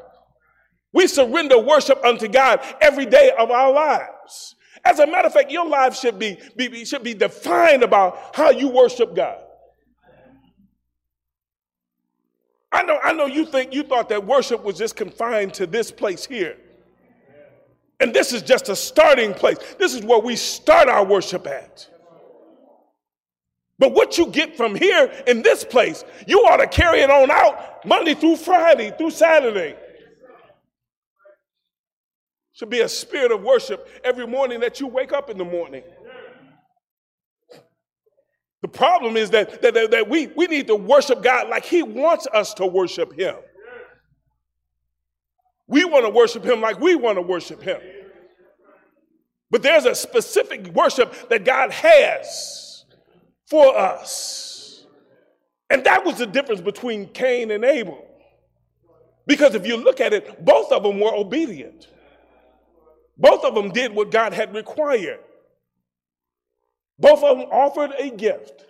We 0.93 1.07
surrender 1.07 1.59
worship 1.59 2.03
unto 2.03 2.27
God 2.27 2.61
every 2.81 3.05
day 3.05 3.31
of 3.37 3.51
our 3.51 3.71
lives. 3.71 4.55
As 4.85 4.99
a 4.99 5.07
matter 5.07 5.27
of 5.27 5.33
fact, 5.33 5.51
your 5.51 5.67
life 5.67 5.95
should 5.95 6.17
be, 6.17 6.37
be, 6.55 6.85
should 6.85 7.03
be 7.03 7.13
defined 7.13 7.83
about 7.83 8.35
how 8.35 8.49
you 8.49 8.69
worship 8.69 9.15
God. 9.15 9.39
I 12.71 12.83
know, 12.83 12.99
I 13.03 13.13
know 13.13 13.25
you 13.25 13.45
think 13.45 13.73
you 13.73 13.83
thought 13.83 14.09
that 14.09 14.25
worship 14.25 14.63
was 14.63 14.77
just 14.77 14.95
confined 14.95 15.53
to 15.55 15.65
this 15.65 15.91
place 15.91 16.25
here. 16.25 16.57
And 17.99 18.13
this 18.13 18.31
is 18.31 18.41
just 18.41 18.69
a 18.69 18.75
starting 18.75 19.33
place. 19.33 19.57
This 19.77 19.93
is 19.93 20.03
where 20.03 20.19
we 20.19 20.35
start 20.35 20.87
our 20.87 21.03
worship 21.03 21.45
at. 21.47 21.87
But 23.79 23.93
what 23.93 24.17
you 24.17 24.27
get 24.27 24.57
from 24.57 24.75
here 24.75 25.11
in 25.25 25.41
this 25.41 25.63
place, 25.63 26.03
you 26.27 26.39
ought 26.41 26.57
to 26.57 26.67
carry 26.67 26.99
it 26.99 27.09
on 27.09 27.31
out 27.31 27.85
Monday 27.85 28.13
through 28.13 28.35
Friday, 28.35 28.93
through 28.95 29.11
Saturday. 29.11 29.75
Should 32.51 32.69
be 32.69 32.81
a 32.81 32.89
spirit 32.89 33.31
of 33.31 33.41
worship 33.41 33.87
every 34.03 34.27
morning 34.27 34.59
that 34.59 34.81
you 34.81 34.87
wake 34.87 35.13
up 35.13 35.29
in 35.29 35.37
the 35.37 35.45
morning. 35.45 35.83
The 38.61 38.67
problem 38.67 39.15
is 39.15 39.29
that, 39.29 39.61
that, 39.61 39.73
that, 39.73 39.91
that 39.91 40.09
we, 40.09 40.27
we 40.27 40.47
need 40.47 40.67
to 40.67 40.75
worship 40.75 41.23
God 41.23 41.47
like 41.47 41.63
He 41.63 41.81
wants 41.81 42.27
us 42.33 42.53
to 42.55 42.65
worship 42.65 43.17
Him. 43.17 43.35
We 45.67 45.85
want 45.85 46.03
to 46.03 46.09
worship 46.09 46.43
Him 46.43 46.59
like 46.59 46.81
we 46.81 46.95
want 46.95 47.17
to 47.17 47.21
worship 47.21 47.61
Him. 47.63 47.79
But 49.49 49.63
there's 49.63 49.85
a 49.85 49.95
specific 49.95 50.67
worship 50.67 51.29
that 51.29 51.45
God 51.45 51.71
has 51.71 52.68
for 53.49 53.77
us. 53.77 54.85
And 55.69 55.83
that 55.83 56.05
was 56.05 56.17
the 56.17 56.27
difference 56.27 56.61
between 56.61 57.07
Cain 57.09 57.51
and 57.51 57.63
Abel. 57.63 58.05
Because 59.27 59.53
if 59.53 59.65
you 59.67 59.77
look 59.77 59.99
at 60.01 60.13
it, 60.13 60.43
both 60.43 60.71
of 60.71 60.83
them 60.83 60.99
were 60.99 61.13
obedient. 61.13 61.87
Both 63.17 63.43
of 63.43 63.53
them 63.53 63.69
did 63.71 63.93
what 63.93 64.11
God 64.11 64.33
had 64.33 64.55
required. 64.55 65.19
Both 66.97 67.23
of 67.23 67.37
them 67.37 67.47
offered 67.51 67.91
a 67.97 68.09
gift. 68.09 68.65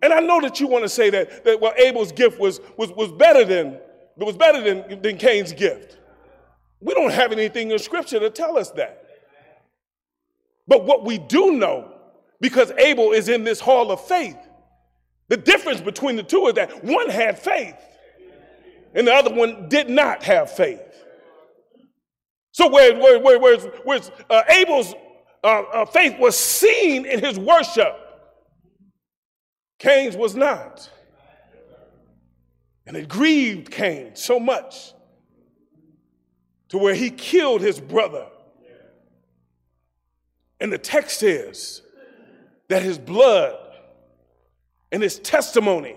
And 0.00 0.12
I 0.12 0.20
know 0.20 0.40
that 0.40 0.60
you 0.60 0.68
want 0.68 0.84
to 0.84 0.88
say 0.88 1.10
that, 1.10 1.44
that 1.44 1.60
well, 1.60 1.74
Abel's 1.76 2.12
gift 2.12 2.38
was, 2.38 2.60
was, 2.76 2.90
was 2.92 3.12
better 3.12 3.44
than 3.44 3.78
it 4.18 4.24
was 4.24 4.36
better 4.36 4.60
than, 4.60 5.00
than 5.00 5.16
Cain's 5.16 5.52
gift. 5.52 5.96
We 6.80 6.92
don't 6.92 7.12
have 7.12 7.30
anything 7.30 7.70
in 7.70 7.78
scripture 7.78 8.18
to 8.18 8.30
tell 8.30 8.58
us 8.58 8.70
that. 8.72 9.04
But 10.66 10.84
what 10.84 11.04
we 11.04 11.18
do 11.18 11.52
know, 11.52 11.97
because 12.40 12.70
Abel 12.72 13.12
is 13.12 13.28
in 13.28 13.44
this 13.44 13.60
hall 13.60 13.90
of 13.90 14.00
faith, 14.06 14.38
the 15.28 15.36
difference 15.36 15.80
between 15.80 16.16
the 16.16 16.22
two 16.22 16.46
is 16.46 16.54
that 16.54 16.84
one 16.84 17.08
had 17.08 17.38
faith 17.38 17.76
and 18.94 19.06
the 19.06 19.12
other 19.12 19.32
one 19.32 19.68
did 19.68 19.88
not 19.88 20.22
have 20.24 20.50
faith. 20.50 20.82
So, 22.52 22.68
where, 22.68 22.98
where, 22.98 23.20
where, 23.20 23.38
whereas, 23.38 23.68
whereas 23.84 24.10
uh, 24.28 24.42
Abel's 24.48 24.94
uh, 25.44 25.46
uh, 25.46 25.84
faith 25.86 26.18
was 26.18 26.36
seen 26.36 27.06
in 27.06 27.20
his 27.20 27.38
worship, 27.38 27.94
Cain's 29.78 30.16
was 30.16 30.34
not. 30.34 30.90
And 32.86 32.96
it 32.96 33.08
grieved 33.08 33.70
Cain 33.70 34.16
so 34.16 34.40
much 34.40 34.92
to 36.70 36.78
where 36.78 36.94
he 36.94 37.10
killed 37.10 37.60
his 37.60 37.80
brother. 37.80 38.26
And 40.58 40.72
the 40.72 40.78
text 40.78 41.20
says 41.20 41.82
that 42.68 42.82
his 42.82 42.98
blood 42.98 43.56
and 44.92 45.02
his 45.02 45.18
testimony 45.18 45.96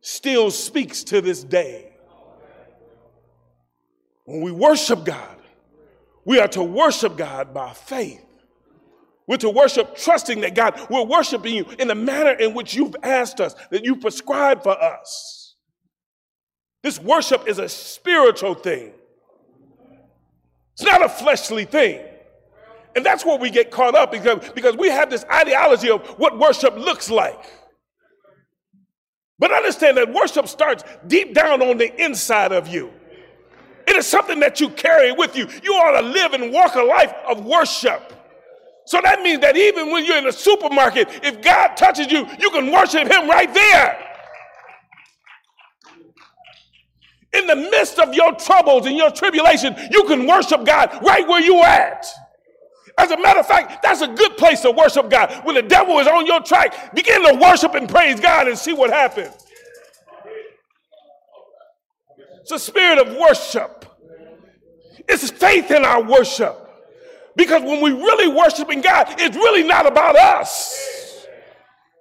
still 0.00 0.50
speaks 0.50 1.04
to 1.04 1.20
this 1.20 1.42
day. 1.42 1.92
When 4.24 4.40
we 4.40 4.52
worship 4.52 5.04
God, 5.04 5.36
we 6.24 6.38
are 6.38 6.48
to 6.48 6.62
worship 6.62 7.16
God 7.16 7.52
by 7.52 7.72
faith. 7.72 8.24
We're 9.26 9.38
to 9.38 9.50
worship 9.50 9.96
trusting 9.96 10.40
that 10.42 10.54
God, 10.54 10.78
we're 10.90 11.04
worshiping 11.04 11.54
you 11.54 11.66
in 11.78 11.88
the 11.88 11.94
manner 11.94 12.32
in 12.32 12.54
which 12.54 12.74
you've 12.74 12.94
asked 13.02 13.40
us, 13.40 13.54
that 13.70 13.84
you 13.84 13.96
prescribed 13.96 14.62
for 14.62 14.80
us. 14.80 15.54
This 16.82 17.00
worship 17.00 17.48
is 17.48 17.58
a 17.58 17.68
spiritual 17.68 18.54
thing. 18.54 18.92
It's 20.74 20.82
not 20.82 21.02
a 21.02 21.08
fleshly 21.08 21.64
thing. 21.64 22.04
And 22.96 23.04
that's 23.04 23.24
where 23.24 23.38
we 23.38 23.50
get 23.50 23.70
caught 23.70 23.94
up 23.94 24.12
because, 24.12 24.50
because 24.50 24.76
we 24.76 24.88
have 24.88 25.10
this 25.10 25.24
ideology 25.32 25.90
of 25.90 26.06
what 26.18 26.38
worship 26.38 26.76
looks 26.76 27.10
like. 27.10 27.44
But 29.38 29.52
understand 29.52 29.96
that 29.96 30.12
worship 30.12 30.46
starts 30.46 30.84
deep 31.06 31.34
down 31.34 31.60
on 31.60 31.76
the 31.76 32.02
inside 32.02 32.52
of 32.52 32.68
you. 32.68 32.92
It 33.86 33.96
is 33.96 34.06
something 34.06 34.40
that 34.40 34.60
you 34.60 34.70
carry 34.70 35.12
with 35.12 35.36
you. 35.36 35.48
You 35.62 35.72
ought 35.74 36.00
to 36.00 36.06
live 36.06 36.32
and 36.32 36.52
walk 36.52 36.76
a 36.76 36.82
life 36.82 37.12
of 37.28 37.44
worship. 37.44 38.12
So 38.86 39.00
that 39.02 39.20
means 39.22 39.40
that 39.40 39.56
even 39.56 39.90
when 39.90 40.04
you're 40.04 40.18
in 40.18 40.26
a 40.26 40.32
supermarket, 40.32 41.08
if 41.22 41.42
God 41.42 41.76
touches 41.76 42.10
you, 42.12 42.26
you 42.38 42.50
can 42.50 42.70
worship 42.70 43.10
Him 43.10 43.28
right 43.28 43.52
there. 43.52 44.00
In 47.32 47.46
the 47.48 47.56
midst 47.56 47.98
of 47.98 48.14
your 48.14 48.32
troubles 48.36 48.86
and 48.86 48.96
your 48.96 49.10
tribulation, 49.10 49.74
you 49.90 50.04
can 50.04 50.26
worship 50.26 50.64
God 50.64 51.02
right 51.02 51.26
where 51.26 51.40
you're 51.40 51.64
at. 51.64 52.06
As 52.96 53.10
a 53.10 53.20
matter 53.20 53.40
of 53.40 53.46
fact, 53.46 53.82
that's 53.82 54.02
a 54.02 54.08
good 54.08 54.36
place 54.36 54.60
to 54.60 54.70
worship 54.70 55.10
God. 55.10 55.32
When 55.44 55.56
the 55.56 55.62
devil 55.62 55.98
is 55.98 56.06
on 56.06 56.26
your 56.26 56.40
track, 56.40 56.94
begin 56.94 57.22
to 57.24 57.38
worship 57.40 57.74
and 57.74 57.88
praise 57.88 58.20
God 58.20 58.46
and 58.46 58.56
see 58.56 58.72
what 58.72 58.90
happens. 58.90 59.34
It's 62.42 62.52
a 62.52 62.58
spirit 62.58 62.98
of 62.98 63.16
worship. 63.16 63.86
It's 65.08 65.30
faith 65.30 65.70
in 65.70 65.84
our 65.84 66.02
worship. 66.02 66.60
Because 67.36 67.62
when 67.62 67.80
we 67.80 67.90
really 67.90 68.28
worshiping 68.28 68.80
God, 68.80 69.06
it's 69.18 69.36
really 69.36 69.64
not 69.66 69.86
about 69.86 70.14
us. 70.14 71.26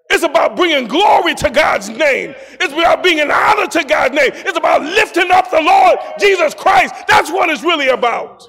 It's 0.10 0.24
about 0.24 0.56
bringing 0.56 0.88
glory 0.88 1.34
to 1.36 1.50
God's 1.50 1.90
name. 1.90 2.36
It's 2.60 2.72
about 2.72 3.04
being 3.04 3.20
an 3.20 3.32
honor 3.32 3.66
to 3.68 3.84
God's 3.84 4.14
name. 4.14 4.32
It's 4.34 4.58
about 4.58 4.84
lifting 4.84 5.32
up 5.32 5.50
the 5.50 5.62
Lord 5.62 5.98
Jesus 6.20 6.54
Christ. 6.54 6.94
That's 7.08 7.32
what 7.32 7.50
it's 7.50 7.64
really 7.64 7.88
about. 7.88 8.48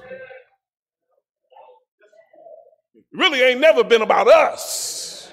Really 3.15 3.41
ain't 3.41 3.59
never 3.59 3.83
been 3.83 4.01
about 4.01 4.27
us. 4.27 5.31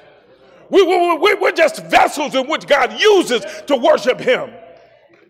We, 0.71 0.83
we, 0.83 1.19
we, 1.19 1.35
we're 1.35 1.53
just 1.53 1.85
vessels 1.87 2.35
in 2.35 2.49
which 2.49 2.67
God 2.67 2.99
uses 2.99 3.45
to 3.67 3.77
worship 3.77 4.19
Him. 4.19 4.51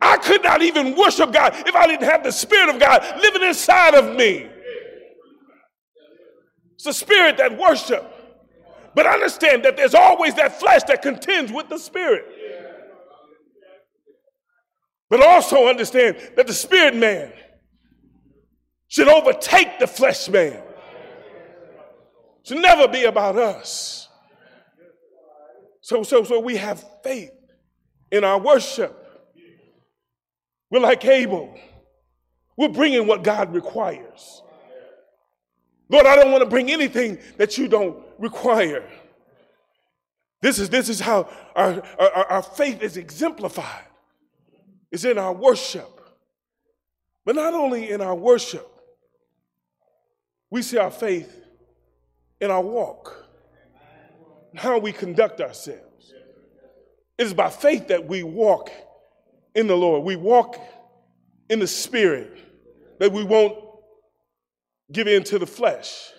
I 0.01 0.17
could 0.17 0.43
not 0.43 0.63
even 0.63 0.97
worship 0.97 1.33
God 1.33 1.55
if 1.67 1.75
I 1.75 1.87
didn't 1.87 2.05
have 2.05 2.23
the 2.23 2.33
Spirit 2.33 2.75
of 2.75 2.81
God 2.81 3.03
living 3.21 3.43
inside 3.43 3.95
of 3.95 4.17
me. 4.17 4.49
It's 6.75 6.85
the 6.85 6.93
Spirit 6.93 7.37
that 7.39 7.57
worship. 7.57 8.09
But 8.95 9.07
understand 9.07 9.65
that 9.65 9.77
there's 9.77 9.95
always 9.95 10.35
that 10.35 10.59
flesh 10.61 10.83
that 10.85 11.03
contends 11.03 11.51
with 11.51 11.69
the 11.69 11.79
Spirit. 11.79 12.25
But 15.09 15.23
also 15.23 15.69
understand 15.69 16.17
that 16.37 16.47
the 16.47 16.53
Spirit 16.53 16.97
man 16.97 17.33
should 18.89 19.09
overtake 19.09 19.79
the 19.79 19.87
flesh 19.87 20.29
man. 20.29 20.63
Should 22.45 22.59
never 22.59 22.89
be 22.89 23.05
about 23.05 23.37
us. 23.37 24.09
So, 25.81 26.03
so, 26.03 26.25
so 26.25 26.41
we 26.41 26.57
have 26.57 26.85
faith 27.03 27.33
in 28.11 28.25
our 28.25 28.39
worship. 28.39 28.99
We're 30.71 30.81
like 30.81 31.05
Abel. 31.05 31.55
We're 32.57 32.69
bringing 32.69 33.07
what 33.07 33.25
God 33.25 33.53
requires. 33.53 34.43
Lord, 35.89 36.07
I 36.07 36.17
don't 36.17 36.31
want 36.31 36.43
to 36.43 36.49
bring 36.49 36.71
anything 36.71 37.19
that 37.37 37.59
you 37.59 37.69
don't 37.69 37.99
require. 38.19 38.89
This 40.41 40.59
is, 40.59 40.71
this 40.71 40.89
is 40.89 41.01
how 41.01 41.29
our, 41.55 41.83
our, 41.99 42.25
our 42.25 42.43
faith 42.43 42.83
is 42.83 42.97
exemplified. 42.97 43.85
It's 44.91 45.05
in 45.05 45.19
our 45.19 45.33
worship. 45.33 46.01
But 47.25 47.37
not 47.37 47.55
only 47.55 47.91
in 47.91 48.01
our 48.01 48.15
worship, 48.15 48.69
we 50.51 50.63
see 50.63 50.79
our 50.79 50.91
faith 50.91 51.42
in 52.43 52.51
our 52.51 52.61
walk, 52.61 53.25
how 54.57 54.77
we 54.77 54.93
conduct 54.93 55.41
ourselves. 55.41 56.13
It 57.17 57.27
is 57.27 57.33
by 57.33 57.49
faith 57.49 57.87
that 57.89 58.09
we 58.09 58.25
walk 58.25 58.69
in 59.55 59.69
the 59.69 59.77
Lord. 59.77 60.03
We 60.03 60.17
walk 60.17 60.61
in 61.49 61.61
the 61.61 61.69
Spirit, 61.69 62.37
that 62.99 63.13
we 63.13 63.23
won't 63.23 63.57
give 64.91 65.07
in 65.07 65.23
to 65.25 65.39
the 65.39 65.47
flesh. 65.47 66.11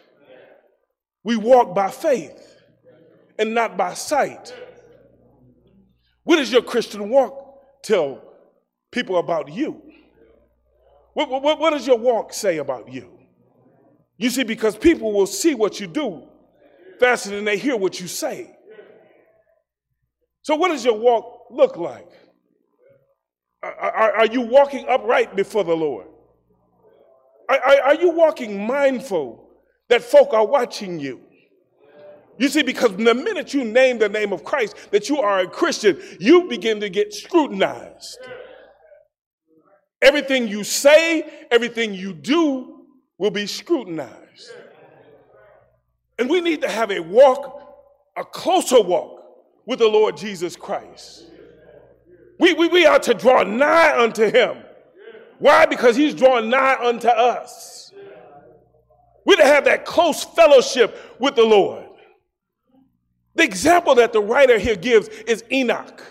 We 1.26 1.36
walk 1.36 1.76
by 1.76 1.92
faith 1.92 2.58
and 3.38 3.54
not 3.54 3.76
by 3.76 3.94
sight. 3.94 4.54
What 6.24 6.38
does 6.38 6.54
your 6.54 6.62
Christian 6.62 7.10
walk 7.10 7.60
tell 7.84 8.24
people 8.92 9.18
about 9.18 9.52
you? 9.52 9.82
What, 11.16 11.30
what, 11.30 11.60
what 11.60 11.72
does 11.72 11.86
your 11.86 11.98
walk 11.98 12.32
say 12.32 12.60
about 12.60 12.90
you? 12.90 13.12
You 14.18 14.30
see, 14.30 14.44
because 14.44 14.78
people 14.78 15.12
will 15.12 15.28
see 15.28 15.56
what 15.56 15.80
you 15.80 15.88
do 15.88 16.24
faster 17.00 17.32
than 17.32 17.46
they 17.46 17.58
hear 17.58 17.76
what 17.76 18.00
you 18.00 18.08
say. 18.08 18.56
So, 20.44 20.56
what 20.56 20.70
does 20.70 20.86
your 20.86 20.98
walk 20.98 21.46
look 21.52 21.78
like? 21.78 22.10
Are, 23.64 23.72
are, 23.72 24.12
are 24.18 24.26
you 24.26 24.42
walking 24.42 24.86
upright 24.88 25.36
before 25.36 25.64
the 25.64 25.76
Lord? 25.76 26.08
Are, 27.50 27.60
are 27.60 27.96
you 27.96 28.12
walking 28.12 28.66
mindful 28.66 29.50
that 29.90 30.02
folk 30.04 30.34
are 30.34 30.46
watching 30.46 31.00
you? 31.00 31.22
You 32.38 32.50
see, 32.50 32.64
because 32.64 32.96
the 32.96 33.14
minute 33.14 33.54
you 33.54 33.64
name 33.64 34.00
the 34.00 34.10
name 34.10 34.34
of 34.34 34.44
Christ, 34.44 34.76
that 34.92 35.08
you 35.08 35.20
are 35.20 35.42
a 35.42 35.48
Christian, 35.48 36.02
you 36.20 36.50
begin 36.50 36.80
to 36.80 36.90
get 36.90 37.14
scrutinized. 37.14 38.18
Everything 40.02 40.48
you 40.48 40.64
say, 40.64 41.46
everything 41.52 41.94
you 41.94 42.14
do 42.14 42.73
will 43.18 43.32
be 43.32 43.46
scrutinized. 43.48 44.52
And 46.20 46.30
we 46.30 46.42
need 46.42 46.62
to 46.62 46.70
have 46.70 46.92
a 46.92 47.00
walk, 47.00 47.62
a 48.16 48.24
closer 48.24 48.82
walk 48.82 49.24
with 49.66 49.80
the 49.80 49.88
Lord 49.88 50.18
Jesus 50.18 50.56
Christ. 50.56 51.26
We, 52.40 52.54
we, 52.54 52.68
we 52.68 52.86
are 52.86 53.00
to 53.00 53.14
draw 53.14 53.44
nigh 53.44 54.02
unto 54.02 54.30
him. 54.30 54.58
Why? 55.40 55.66
Because 55.66 55.96
he's 55.96 56.14
drawing 56.14 56.50
nigh 56.50 56.78
unto 56.82 57.08
us. 57.08 57.92
We're 59.26 59.38
to 59.38 59.46
have 59.46 59.66
that 59.66 59.86
close 59.86 60.24
fellowship 60.24 60.98
with 61.20 61.36
the 61.36 61.44
Lord. 61.44 61.86
The 63.36 63.44
example 63.44 63.96
that 63.96 64.14
the 64.14 64.22
writer 64.22 64.60
here 64.60 64.76
gives 64.76 65.08
is 65.08 65.44
Enoch. 65.52 66.04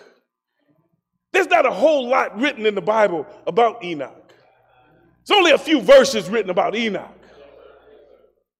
There's 1.32 1.46
not 1.46 1.66
a 1.66 1.70
whole 1.70 2.08
lot 2.08 2.38
written 2.38 2.66
in 2.66 2.74
the 2.74 2.82
Bible 2.82 3.26
about 3.46 3.82
Enoch. 3.84 4.21
There's 5.26 5.38
only 5.38 5.52
a 5.52 5.58
few 5.58 5.80
verses 5.80 6.28
written 6.28 6.50
about 6.50 6.74
Enoch. 6.74 7.08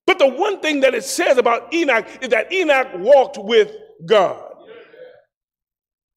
But 0.06 0.18
the 0.18 0.28
one 0.28 0.60
thing 0.60 0.80
that 0.80 0.94
it 0.94 1.04
says 1.04 1.38
about 1.38 1.72
Enoch 1.72 2.06
is 2.20 2.28
that 2.30 2.52
Enoch 2.52 2.88
walked 2.96 3.38
with 3.38 3.72
God. 4.04 4.52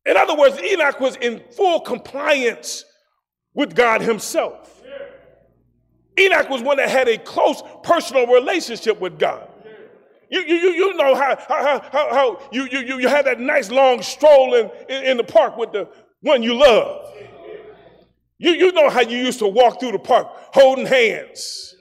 In 0.05 0.17
other 0.17 0.35
words, 0.35 0.59
Enoch 0.59 0.99
was 0.99 1.15
in 1.17 1.41
full 1.55 1.79
compliance 1.79 2.85
with 3.53 3.75
God 3.75 4.01
himself. 4.01 4.83
Enoch 6.19 6.49
was 6.49 6.61
one 6.61 6.77
that 6.77 6.89
had 6.89 7.07
a 7.07 7.17
close 7.17 7.61
personal 7.83 8.27
relationship 8.27 8.99
with 8.99 9.19
God. 9.19 9.49
You, 10.29 10.41
you, 10.41 10.55
you 10.55 10.93
know 10.95 11.15
how, 11.15 11.37
how, 11.47 11.79
how, 11.91 12.13
how 12.13 12.49
you, 12.51 12.67
you, 12.71 12.99
you 12.99 13.07
had 13.07 13.25
that 13.25 13.39
nice 13.39 13.69
long 13.69 14.01
stroll 14.01 14.55
in, 14.55 14.71
in, 14.89 15.03
in 15.05 15.17
the 15.17 15.23
park 15.23 15.55
with 15.57 15.71
the 15.71 15.87
one 16.21 16.41
you 16.41 16.55
love. 16.55 17.13
You, 18.37 18.51
you 18.51 18.71
know 18.71 18.89
how 18.89 19.01
you 19.01 19.17
used 19.17 19.39
to 19.39 19.47
walk 19.47 19.79
through 19.79 19.93
the 19.93 19.99
park 19.99 20.27
holding 20.53 20.85
hands. 20.85 21.75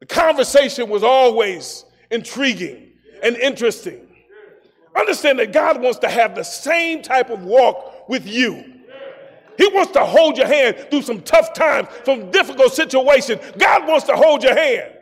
The 0.00 0.06
conversation 0.06 0.88
was 0.88 1.02
always 1.02 1.84
intriguing 2.10 2.92
and 3.22 3.36
interesting. 3.36 4.06
Understand 4.96 5.38
that 5.40 5.52
God 5.52 5.82
wants 5.82 5.98
to 6.00 6.08
have 6.08 6.34
the 6.34 6.42
same 6.42 7.02
type 7.02 7.30
of 7.30 7.42
walk 7.42 8.08
with 8.08 8.26
you. 8.26 8.72
He 9.58 9.68
wants 9.68 9.92
to 9.92 10.04
hold 10.04 10.36
your 10.36 10.46
hand 10.46 10.86
through 10.90 11.02
some 11.02 11.22
tough 11.22 11.54
times, 11.54 11.88
some 12.04 12.30
difficult 12.30 12.72
situations. 12.72 13.40
God 13.58 13.88
wants 13.88 14.06
to 14.06 14.16
hold 14.16 14.42
your 14.42 14.54
hand. 14.54 14.92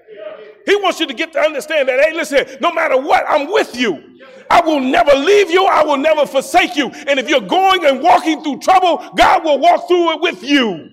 He 0.66 0.76
wants 0.76 1.00
you 1.00 1.06
to 1.06 1.14
get 1.14 1.32
to 1.32 1.40
understand 1.40 1.88
that, 1.88 2.00
hey, 2.00 2.14
listen, 2.14 2.46
no 2.60 2.72
matter 2.72 2.98
what, 2.98 3.24
I'm 3.28 3.50
with 3.52 3.76
you. 3.76 4.18
I 4.50 4.60
will 4.60 4.80
never 4.80 5.12
leave 5.12 5.50
you. 5.50 5.64
I 5.66 5.82
will 5.84 5.96
never 5.96 6.26
forsake 6.26 6.76
you. 6.76 6.90
And 7.06 7.18
if 7.18 7.28
you're 7.28 7.40
going 7.40 7.84
and 7.86 8.02
walking 8.02 8.42
through 8.42 8.60
trouble, 8.60 8.98
God 9.16 9.44
will 9.44 9.58
walk 9.58 9.88
through 9.88 10.14
it 10.14 10.20
with 10.20 10.42
you. 10.42 10.90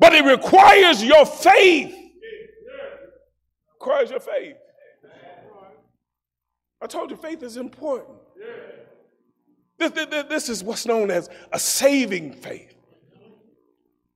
But 0.00 0.14
it 0.14 0.24
requires 0.24 1.02
your 1.04 1.24
faith. 1.24 1.94
It 1.94 2.10
requires 3.74 4.10
your 4.10 4.20
faith. 4.20 4.56
I 6.80 6.86
told 6.86 7.10
you 7.10 7.16
faith 7.16 7.42
is 7.44 7.56
important. 7.56 8.18
This, 9.78 9.90
this, 9.92 10.24
this 10.28 10.48
is 10.48 10.64
what's 10.64 10.86
known 10.86 11.10
as 11.10 11.28
a 11.52 11.58
saving 11.58 12.32
faith. 12.32 12.74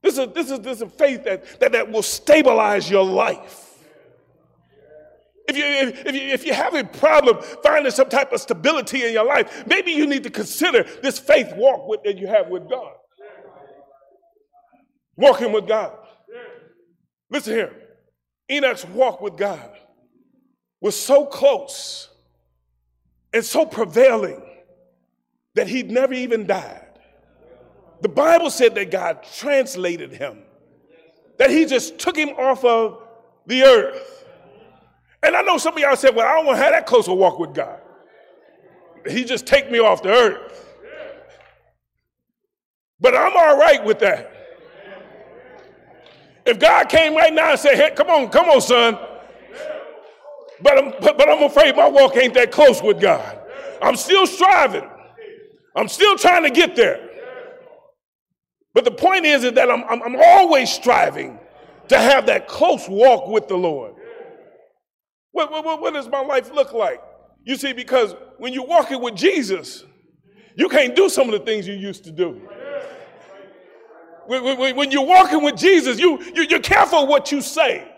This 0.06 0.18
is, 0.18 0.28
this 0.34 0.50
is, 0.52 0.60
this 0.60 0.76
is 0.76 0.82
a 0.82 0.88
faith 0.88 1.24
that, 1.24 1.58
that, 1.58 1.72
that 1.72 1.90
will 1.90 2.04
stabilize 2.04 2.88
your 2.88 3.04
life. 3.04 3.76
If 5.48 5.56
you, 5.56 5.64
if, 5.64 6.14
you, 6.14 6.20
if 6.28 6.46
you 6.46 6.54
have 6.54 6.74
a 6.74 6.84
problem 6.84 7.42
finding 7.64 7.90
some 7.90 8.08
type 8.08 8.30
of 8.30 8.40
stability 8.40 9.04
in 9.04 9.12
your 9.12 9.24
life, 9.24 9.66
maybe 9.66 9.90
you 9.90 10.06
need 10.06 10.22
to 10.22 10.30
consider 10.30 10.84
this 11.02 11.18
faith 11.18 11.52
walk 11.56 11.88
with, 11.88 12.04
that 12.04 12.18
you 12.18 12.28
have 12.28 12.46
with 12.46 12.70
God. 12.70 12.92
Walking 15.16 15.50
with 15.50 15.66
God. 15.66 15.96
Listen 17.28 17.54
here. 17.54 17.72
Enoch's 18.48 18.86
walk 18.86 19.20
with 19.20 19.36
God 19.36 19.72
was 20.80 20.94
so 20.94 21.26
close 21.26 22.10
and 23.32 23.44
so 23.44 23.66
prevailing 23.66 24.40
that 25.56 25.66
he'd 25.66 25.90
never 25.90 26.14
even 26.14 26.46
died. 26.46 26.85
The 28.00 28.08
Bible 28.08 28.50
said 28.50 28.74
that 28.74 28.90
God 28.90 29.24
translated 29.34 30.12
him, 30.12 30.42
that 31.38 31.50
he 31.50 31.64
just 31.64 31.98
took 31.98 32.16
him 32.16 32.30
off 32.30 32.64
of 32.64 33.02
the 33.46 33.62
earth 33.62 34.16
and 35.26 35.34
I 35.34 35.42
know 35.42 35.58
some 35.58 35.74
of 35.74 35.80
y'all 35.80 35.96
said, 35.96 36.14
well, 36.14 36.24
I 36.24 36.36
don't 36.36 36.46
want 36.46 36.58
to 36.58 36.62
have 36.62 36.72
that 36.72 36.86
close 36.86 37.08
a 37.08 37.14
walk 37.14 37.40
with 37.40 37.52
God. 37.52 37.80
He 39.08 39.24
just 39.24 39.44
take 39.44 39.70
me 39.70 39.80
off 39.80 40.00
the 40.00 40.10
earth. 40.10 40.74
But 43.00 43.16
I'm 43.16 43.36
all 43.36 43.58
right 43.58 43.84
with 43.84 43.98
that. 43.98 44.32
If 46.44 46.60
God 46.60 46.88
came 46.88 47.16
right 47.16 47.32
now 47.32 47.50
and 47.50 47.58
said, 47.58 47.74
hey, 47.74 47.90
come 47.96 48.08
on, 48.08 48.28
come 48.28 48.48
on, 48.48 48.60
son. 48.60 48.96
But 50.60 50.78
I'm, 50.78 50.92
but, 51.00 51.18
but 51.18 51.28
I'm 51.28 51.42
afraid 51.42 51.74
my 51.74 51.88
walk 51.88 52.16
ain't 52.16 52.34
that 52.34 52.52
close 52.52 52.80
with 52.80 53.00
God. 53.00 53.40
I'm 53.82 53.96
still 53.96 54.28
striving. 54.28 54.88
I'm 55.74 55.88
still 55.88 56.16
trying 56.16 56.44
to 56.44 56.50
get 56.50 56.76
there. 56.76 57.05
But 58.76 58.84
the 58.84 58.90
point 58.90 59.24
is, 59.24 59.42
is 59.42 59.54
that 59.54 59.70
I'm, 59.70 59.84
I'm, 59.84 60.02
I'm 60.02 60.16
always 60.22 60.70
striving 60.70 61.38
to 61.88 61.98
have 61.98 62.26
that 62.26 62.46
close 62.46 62.86
walk 62.86 63.26
with 63.26 63.48
the 63.48 63.56
Lord. 63.56 63.94
What, 65.32 65.50
what, 65.50 65.80
what 65.80 65.94
does 65.94 66.06
my 66.08 66.20
life 66.20 66.52
look 66.52 66.74
like? 66.74 67.00
You 67.42 67.56
see, 67.56 67.72
because 67.72 68.14
when 68.36 68.52
you're 68.52 68.66
walking 68.66 69.00
with 69.00 69.14
Jesus, 69.14 69.82
you 70.56 70.68
can't 70.68 70.94
do 70.94 71.08
some 71.08 71.26
of 71.26 71.32
the 71.32 71.46
things 71.46 71.66
you 71.66 71.72
used 71.72 72.04
to 72.04 72.12
do. 72.12 72.38
When, 74.26 74.44
when, 74.44 74.76
when 74.76 74.90
you're 74.90 75.06
walking 75.06 75.42
with 75.42 75.56
Jesus, 75.56 75.98
you, 75.98 76.22
you, 76.34 76.42
you're 76.42 76.60
careful 76.60 77.06
what 77.06 77.32
you 77.32 77.40
say. 77.40 77.90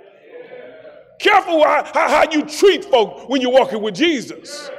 Careful 1.18 1.64
how, 1.64 1.90
how, 1.92 2.08
how 2.08 2.30
you 2.30 2.44
treat 2.44 2.84
folk 2.84 3.28
when 3.28 3.40
you're 3.40 3.50
walking 3.50 3.82
with 3.82 3.96
Jesus. 3.96 4.70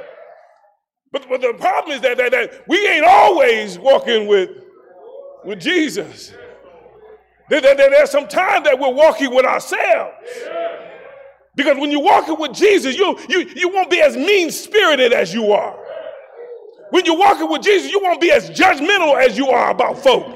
But, 1.12 1.26
but 1.28 1.42
the 1.42 1.52
problem 1.58 1.94
is 1.94 2.00
that, 2.00 2.16
that, 2.16 2.30
that 2.30 2.64
we 2.66 2.88
ain't 2.88 3.04
always 3.04 3.78
walking 3.78 4.28
with, 4.28 4.48
with 5.44 5.60
Jesus. 5.60 6.32
There, 7.48 7.60
there, 7.60 7.74
there's 7.74 8.10
some 8.10 8.28
time 8.28 8.62
that 8.64 8.78
we're 8.78 8.92
walking 8.92 9.34
with 9.34 9.44
ourselves. 9.44 10.14
Because 11.56 11.76
when 11.78 11.90
you're 11.90 12.02
walking 12.02 12.38
with 12.38 12.54
Jesus, 12.54 12.96
you, 12.96 13.18
you, 13.28 13.40
you 13.56 13.68
won't 13.70 13.90
be 13.90 14.00
as 14.00 14.16
mean 14.16 14.50
spirited 14.50 15.12
as 15.12 15.34
you 15.34 15.52
are. 15.52 15.76
When 16.90 17.04
you're 17.04 17.18
walking 17.18 17.50
with 17.50 17.62
Jesus, 17.62 17.90
you 17.90 18.00
won't 18.00 18.20
be 18.20 18.30
as 18.30 18.50
judgmental 18.50 19.20
as 19.20 19.36
you 19.36 19.48
are 19.48 19.70
about 19.70 19.98
folk. 19.98 20.26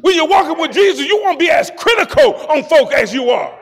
When 0.00 0.14
you're 0.14 0.28
walking 0.28 0.60
with 0.60 0.72
Jesus, 0.72 1.06
you 1.06 1.20
won't 1.22 1.38
be 1.38 1.50
as 1.50 1.70
critical 1.76 2.34
on 2.34 2.64
folk 2.64 2.92
as 2.92 3.14
you 3.14 3.30
are. 3.30 3.58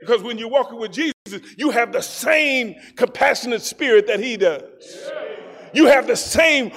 Because 0.00 0.22
when 0.22 0.38
you're 0.38 0.50
walking 0.50 0.78
with 0.78 0.92
Jesus, 0.92 1.14
you 1.56 1.70
have 1.70 1.92
the 1.92 2.02
same 2.02 2.74
compassionate 2.96 3.62
spirit 3.62 4.06
that 4.06 4.20
he 4.20 4.36
does. 4.36 4.62
You 5.74 5.86
have 5.86 6.06
the 6.06 6.16
same 6.16 6.70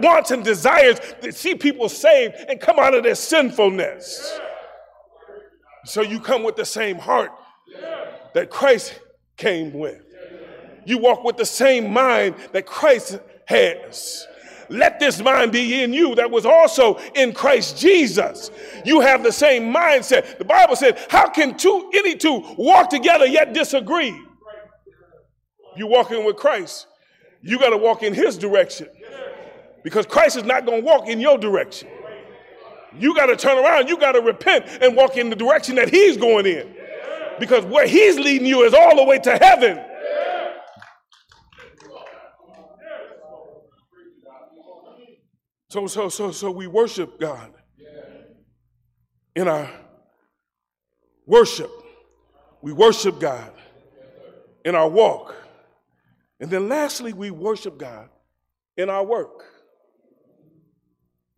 wants 0.00 0.30
and 0.30 0.42
desires 0.42 0.98
to 1.22 1.32
see 1.32 1.54
people 1.54 1.88
saved 1.88 2.34
and 2.48 2.60
come 2.60 2.78
out 2.78 2.94
of 2.94 3.04
their 3.04 3.14
sinfulness. 3.14 4.40
So 5.84 6.02
you 6.02 6.18
come 6.20 6.42
with 6.42 6.56
the 6.56 6.64
same 6.64 6.98
heart 6.98 7.30
that 8.34 8.50
Christ 8.50 8.98
came 9.36 9.72
with. 9.72 10.02
You 10.86 10.98
walk 10.98 11.24
with 11.24 11.36
the 11.36 11.46
same 11.46 11.92
mind 11.92 12.36
that 12.52 12.66
Christ 12.66 13.18
has. 13.46 14.26
Let 14.70 15.00
this 15.00 15.20
mind 15.20 15.52
be 15.52 15.82
in 15.82 15.92
you 15.92 16.14
that 16.16 16.30
was 16.30 16.44
also 16.44 16.98
in 17.14 17.32
Christ 17.32 17.78
Jesus. 17.78 18.50
You 18.84 19.00
have 19.00 19.22
the 19.22 19.32
same 19.32 19.72
mindset. 19.72 20.38
The 20.38 20.44
Bible 20.44 20.76
said, 20.76 20.98
How 21.08 21.28
can 21.28 21.56
two, 21.56 21.90
any 21.94 22.16
two 22.16 22.42
walk 22.56 22.90
together 22.90 23.26
yet 23.26 23.54
disagree? 23.54 24.18
You're 25.76 25.88
walking 25.88 26.24
with 26.24 26.36
Christ. 26.36 26.86
You 27.48 27.58
got 27.58 27.70
to 27.70 27.78
walk 27.78 28.02
in 28.02 28.12
his 28.12 28.36
direction 28.36 28.88
because 29.82 30.04
Christ 30.04 30.36
is 30.36 30.44
not 30.44 30.66
going 30.66 30.82
to 30.82 30.86
walk 30.86 31.08
in 31.08 31.18
your 31.18 31.38
direction. 31.38 31.88
You 32.94 33.14
got 33.14 33.26
to 33.26 33.36
turn 33.36 33.56
around. 33.56 33.88
You 33.88 33.98
got 33.98 34.12
to 34.12 34.20
repent 34.20 34.66
and 34.82 34.94
walk 34.94 35.16
in 35.16 35.30
the 35.30 35.36
direction 35.36 35.76
that 35.76 35.88
He's 35.88 36.18
going 36.18 36.44
in. 36.44 36.74
Because 37.40 37.64
where 37.64 37.86
He's 37.86 38.18
leading 38.18 38.46
you 38.46 38.64
is 38.64 38.74
all 38.74 38.94
the 38.96 39.04
way 39.04 39.18
to 39.20 39.38
heaven. 39.38 39.82
So, 45.70 45.86
so, 45.86 46.10
so, 46.10 46.30
so 46.32 46.50
we 46.50 46.66
worship 46.66 47.18
God 47.18 47.50
in 49.34 49.48
our 49.48 49.70
worship. 51.24 51.70
We 52.60 52.72
worship 52.74 53.18
God 53.18 53.52
in 54.66 54.74
our 54.74 54.88
walk. 54.88 55.34
And 56.40 56.50
then 56.50 56.68
lastly, 56.68 57.12
we 57.12 57.30
worship 57.30 57.78
God 57.78 58.08
in 58.76 58.88
our 58.88 59.04
work. 59.04 59.44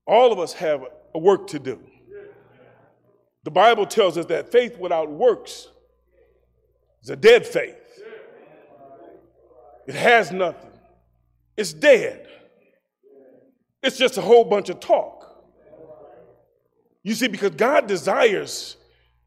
All 0.06 0.32
of 0.32 0.38
us 0.38 0.52
have 0.54 0.84
a 1.14 1.18
work 1.18 1.46
to 1.48 1.58
do. 1.58 1.80
The 3.44 3.50
Bible 3.50 3.86
tells 3.86 4.18
us 4.18 4.26
that 4.26 4.52
faith 4.52 4.78
without 4.78 5.10
works 5.10 5.68
is 7.02 7.10
a 7.10 7.16
dead 7.16 7.46
faith. 7.46 7.76
It 9.86 9.94
has 9.94 10.30
nothing. 10.30 10.70
It's 11.56 11.72
dead. 11.72 12.26
It's 13.82 13.96
just 13.96 14.18
a 14.18 14.20
whole 14.20 14.44
bunch 14.44 14.68
of 14.68 14.78
talk. 14.80 15.26
You 17.02 17.14
see, 17.14 17.28
because 17.28 17.52
God 17.52 17.86
desires 17.86 18.76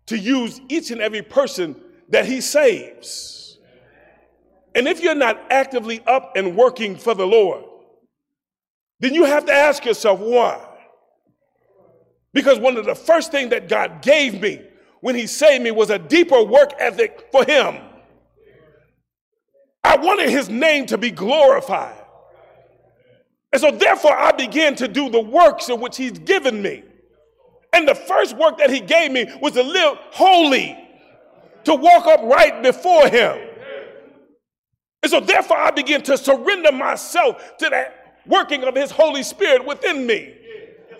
to 0.06 0.18
use 0.18 0.62
each 0.70 0.92
and 0.92 1.02
every 1.02 1.24
person 1.24 1.76
that 2.10 2.26
He 2.26 2.40
saves. 2.42 3.43
And 4.76 4.88
if 4.88 5.02
you're 5.02 5.16
not 5.16 5.40
actively 5.52 6.02
up 6.08 6.36
and 6.36 6.56
working 6.56 6.96
for 6.96 7.14
the 7.14 7.26
Lord, 7.26 7.64
then 9.00 9.14
you 9.14 9.26
have 9.26 9.46
to 9.46 9.54
ask 9.54 9.86
yourself 9.86 10.20
why. 10.20 10.60
Because 12.34 12.58
one 12.58 12.78
of 12.78 12.86
the 12.86 12.96
first 12.96 13.32
things 13.32 13.52
that 13.52 13.70
God 13.70 14.02
gave 14.02 14.42
me 14.42 14.62
when 15.02 15.16
He 15.16 15.28
saved 15.28 15.64
me 15.64 15.72
was 15.72 15.90
a 15.90 16.00
deeper 16.00 16.42
work 16.42 16.72
ethic 16.80 17.28
for 17.32 17.44
Him. 17.46 17.78
I 19.84 19.98
wanted 19.98 20.30
His 20.30 20.50
name 20.50 20.86
to 20.88 20.98
be 20.98 21.12
glorified. 21.12 22.00
And 23.52 23.62
so, 23.62 23.70
therefore, 23.70 24.18
I 24.18 24.32
began 24.32 24.76
to 24.78 24.88
do 24.88 25.10
the 25.10 25.20
works 25.20 25.70
in 25.70 25.80
which 25.80 25.98
He's 25.98 26.18
given 26.18 26.62
me. 26.62 26.84
And 27.72 27.88
the 27.88 27.96
first 27.96 28.36
work 28.36 28.58
that 28.58 28.72
He 28.72 28.80
gave 28.80 29.12
me 29.12 29.32
was 29.42 29.54
to 29.54 29.64
live 29.64 29.98
holy, 30.12 30.76
to 31.66 31.76
walk 31.76 32.08
upright 32.08 32.64
before 32.64 33.08
Him. 33.10 33.50
And 35.04 35.12
so, 35.12 35.20
therefore, 35.20 35.58
I 35.58 35.70
begin 35.70 36.02
to 36.04 36.18
surrender 36.18 36.72
myself 36.72 37.58
to 37.58 37.70
that 37.70 38.22
working 38.26 38.64
of 38.64 38.74
His 38.74 38.90
Holy 38.90 39.22
Spirit 39.22 39.66
within 39.66 40.08
me. 40.08 40.34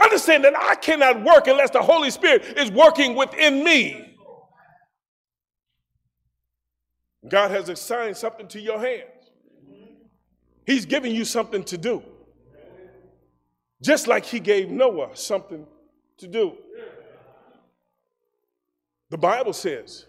Understand 0.02 0.44
that 0.44 0.58
I 0.58 0.76
cannot 0.76 1.24
work 1.24 1.48
unless 1.48 1.70
the 1.70 1.82
Holy 1.82 2.12
Spirit 2.12 2.44
is 2.58 2.70
working 2.70 3.16
within 3.16 3.64
me. 3.64 4.18
God 7.30 7.52
has 7.52 7.70
assigned 7.70 8.18
something 8.18 8.50
to 8.50 8.60
your 8.60 8.78
hands. 8.78 9.32
He's 10.66 10.86
giving 10.86 11.16
you 11.16 11.24
something 11.24 11.64
to 11.64 11.78
do. 11.78 12.04
Just 13.82 14.08
like 14.08 14.26
he 14.26 14.42
gave 14.42 14.70
Noah 14.70 15.16
something 15.16 15.66
to 16.18 16.28
do. 16.28 16.58
The 19.10 19.18
Bible 19.18 19.54
says 19.54 20.08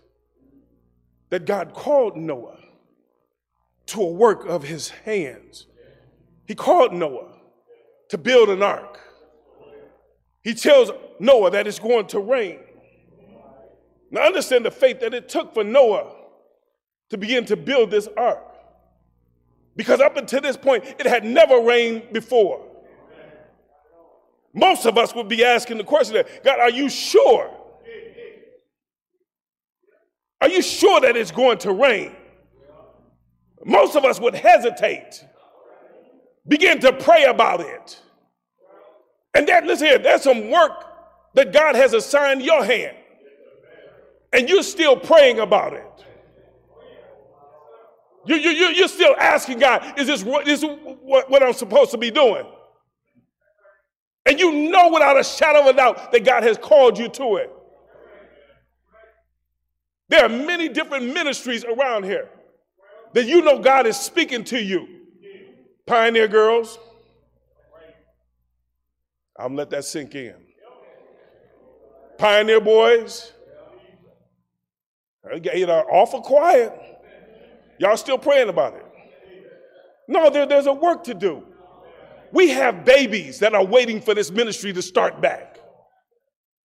that 1.30 1.44
God 1.44 1.74
called 1.74 2.16
Noah 2.16 2.58
to 3.86 4.02
a 4.02 4.10
work 4.10 4.46
of 4.46 4.64
his 4.64 4.88
hands. 4.90 5.66
He 6.46 6.54
called 6.54 6.92
Noah 6.92 7.32
to 8.10 8.18
build 8.18 8.48
an 8.48 8.62
ark. 8.62 9.00
He 10.42 10.54
tells 10.54 10.90
Noah 11.18 11.50
that 11.52 11.66
it's 11.66 11.78
going 11.78 12.06
to 12.08 12.20
rain. 12.20 12.60
Now, 14.10 14.26
understand 14.26 14.64
the 14.64 14.70
faith 14.70 15.00
that 15.00 15.14
it 15.14 15.28
took 15.28 15.54
for 15.54 15.64
Noah 15.64 16.14
to 17.10 17.18
begin 17.18 17.44
to 17.46 17.56
build 17.56 17.90
this 17.90 18.08
ark. 18.16 18.42
Because 19.76 20.00
up 20.00 20.16
until 20.16 20.40
this 20.40 20.56
point, 20.56 20.84
it 20.98 21.06
had 21.06 21.24
never 21.24 21.60
rained 21.60 22.12
before. 22.12 22.64
Most 24.52 24.86
of 24.86 24.96
us 24.96 25.14
would 25.14 25.28
be 25.28 25.44
asking 25.44 25.78
the 25.78 25.84
question 25.84 26.14
that, 26.14 26.44
God, 26.44 26.60
are 26.60 26.70
you 26.70 26.88
sure? 26.88 27.50
Are 30.40 30.48
you 30.48 30.62
sure 30.62 31.00
that 31.00 31.16
it's 31.16 31.32
going 31.32 31.58
to 31.58 31.72
rain? 31.72 32.14
Most 33.64 33.96
of 33.96 34.04
us 34.04 34.20
would 34.20 34.34
hesitate, 34.34 35.24
begin 36.46 36.80
to 36.80 36.92
pray 36.92 37.24
about 37.24 37.60
it. 37.60 38.00
And 39.34 39.48
that, 39.48 39.64
listen 39.64 39.86
here, 39.86 39.98
there's 39.98 40.22
some 40.22 40.50
work 40.50 40.84
that 41.34 41.52
God 41.52 41.74
has 41.74 41.94
assigned 41.94 42.42
your 42.42 42.64
hand. 42.64 42.96
And 44.32 44.48
you're 44.48 44.62
still 44.62 44.96
praying 44.96 45.40
about 45.40 45.72
it. 45.72 45.86
You, 48.26 48.36
you, 48.36 48.50
you, 48.50 48.66
you're 48.68 48.88
still 48.88 49.14
asking 49.18 49.58
God, 49.58 49.98
is 49.98 50.06
this, 50.06 50.22
what, 50.22 50.46
is 50.46 50.64
what, 50.64 51.30
what 51.30 51.42
I'm 51.42 51.52
supposed 51.52 51.90
to 51.90 51.98
be 51.98 52.10
doing? 52.10 52.46
And 54.26 54.38
you 54.38 54.70
know 54.70 54.90
without 54.90 55.18
a 55.18 55.24
shadow 55.24 55.60
of 55.60 55.66
a 55.66 55.72
doubt 55.74 56.12
that 56.12 56.24
God 56.24 56.42
has 56.42 56.56
called 56.56 56.98
you 56.98 57.08
to 57.10 57.36
it. 57.36 57.50
There 60.08 60.24
are 60.24 60.28
many 60.28 60.68
different 60.68 61.12
ministries 61.12 61.64
around 61.64 62.04
here 62.04 62.28
that 63.14 63.26
you 63.26 63.42
know 63.42 63.58
God 63.58 63.86
is 63.86 63.96
speaking 63.96 64.44
to 64.44 64.62
you. 64.62 64.88
Pioneer 65.86 66.28
girls, 66.28 66.78
I'm 69.36 69.48
gonna 69.48 69.56
let 69.56 69.70
that 69.70 69.84
sink 69.84 70.14
in. 70.14 70.34
Pioneer 72.18 72.60
boys, 72.60 73.32
you 75.52 75.66
know, 75.66 75.84
awful 75.90 76.20
quiet. 76.20 76.72
Y'all 77.78 77.96
still 77.96 78.18
praying 78.18 78.48
about 78.48 78.74
it. 78.74 78.86
No, 80.06 80.30
there, 80.30 80.46
there's 80.46 80.66
a 80.66 80.72
work 80.72 81.04
to 81.04 81.14
do. 81.14 81.44
We 82.32 82.50
have 82.50 82.84
babies 82.84 83.38
that 83.40 83.54
are 83.54 83.64
waiting 83.64 84.00
for 84.00 84.14
this 84.14 84.30
ministry 84.30 84.72
to 84.72 84.82
start 84.82 85.20
back. 85.20 85.58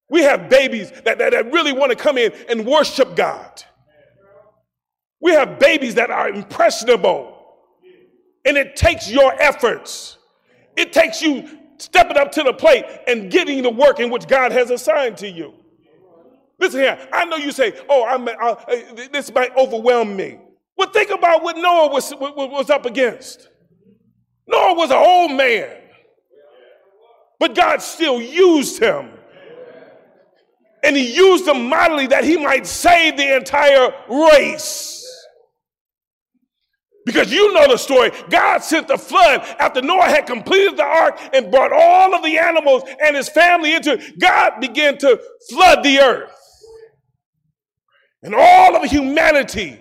We 0.09 0.21
have 0.23 0.49
babies 0.49 0.91
that, 1.03 1.19
that, 1.19 1.31
that 1.31 1.51
really 1.51 1.71
want 1.71 1.91
to 1.91 1.95
come 1.95 2.17
in 2.17 2.33
and 2.49 2.65
worship 2.65 3.15
God. 3.15 3.63
We 5.21 5.31
have 5.31 5.59
babies 5.59 5.95
that 5.95 6.09
are 6.09 6.29
impressionable. 6.29 7.35
And 8.45 8.57
it 8.57 8.75
takes 8.75 9.09
your 9.09 9.33
efforts. 9.41 10.17
It 10.77 10.93
takes 10.93 11.21
you 11.21 11.59
stepping 11.77 12.17
up 12.17 12.31
to 12.33 12.43
the 12.43 12.53
plate 12.53 12.85
and 13.07 13.29
getting 13.31 13.61
the 13.63 13.69
work 13.69 13.99
in 13.99 14.09
which 14.09 14.27
God 14.27 14.51
has 14.51 14.69
assigned 14.69 15.17
to 15.17 15.29
you. 15.29 15.53
Listen 16.59 16.81
here, 16.81 17.07
I 17.13 17.25
know 17.25 17.37
you 17.37 17.51
say, 17.51 17.73
oh, 17.89 18.05
I'm, 18.05 18.25
this 19.11 19.33
might 19.33 19.55
overwhelm 19.55 20.15
me. 20.15 20.39
Well, 20.77 20.89
think 20.89 21.09
about 21.09 21.41
what 21.43 21.57
Noah 21.57 21.89
was, 21.89 22.13
was 22.15 22.69
up 22.69 22.85
against. 22.85 23.47
Noah 24.47 24.73
was 24.73 24.89
an 24.89 24.97
old 24.97 25.31
man, 25.33 25.69
but 27.39 27.55
God 27.55 27.81
still 27.81 28.21
used 28.21 28.81
him. 28.81 29.09
and 30.83 30.95
he 30.95 31.15
used 31.15 31.47
him 31.47 31.69
mightily 31.69 32.07
that 32.07 32.23
he 32.23 32.37
might 32.37 32.65
save 32.65 33.17
the 33.17 33.35
entire 33.35 33.93
race. 34.09 34.98
Because 37.09 37.33
you 37.33 37.51
know 37.55 37.67
the 37.67 37.75
story. 37.75 38.11
God 38.29 38.59
sent 38.59 38.87
the 38.87 38.95
flood 38.95 39.41
after 39.57 39.81
Noah 39.81 40.09
had 40.09 40.27
completed 40.27 40.77
the 40.77 40.83
ark 40.83 41.19
and 41.33 41.49
brought 41.49 41.73
all 41.73 42.13
of 42.13 42.21
the 42.21 42.37
animals 42.37 42.83
and 43.03 43.15
his 43.15 43.27
family 43.27 43.73
into 43.73 43.93
it. 43.93 44.19
God 44.19 44.59
began 44.59 44.95
to 44.99 45.19
flood 45.49 45.83
the 45.83 46.01
earth. 46.01 46.31
And 48.21 48.35
all 48.35 48.75
of 48.75 48.87
humanity 48.91 49.79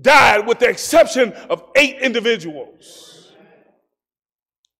died 0.00 0.44
with 0.44 0.58
the 0.58 0.68
exception 0.68 1.32
of 1.48 1.62
eight 1.76 2.00
individuals. 2.00 3.32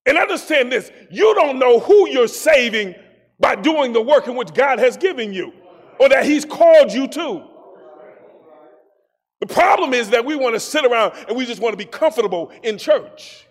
And 0.06 0.18
understand 0.18 0.72
this 0.72 0.90
you 1.08 1.36
don't 1.36 1.60
know 1.60 1.78
who 1.78 2.08
you're 2.08 2.26
saving 2.26 2.96
by 3.38 3.54
doing 3.54 3.92
the 3.92 4.02
work 4.02 4.26
in 4.26 4.34
which 4.34 4.52
God 4.52 4.80
has 4.80 4.96
given 4.96 5.32
you 5.32 5.52
or 6.00 6.08
that 6.08 6.26
He's 6.26 6.44
called 6.44 6.92
you 6.92 7.06
to. 7.06 7.46
The 9.44 9.52
problem 9.52 9.92
is 9.92 10.08
that 10.08 10.24
we 10.24 10.36
want 10.36 10.54
to 10.54 10.60
sit 10.60 10.86
around 10.86 11.12
and 11.28 11.36
we 11.36 11.44
just 11.44 11.60
want 11.60 11.74
to 11.74 11.76
be 11.76 11.84
comfortable 11.84 12.50
in 12.62 12.78
church. 12.78 13.46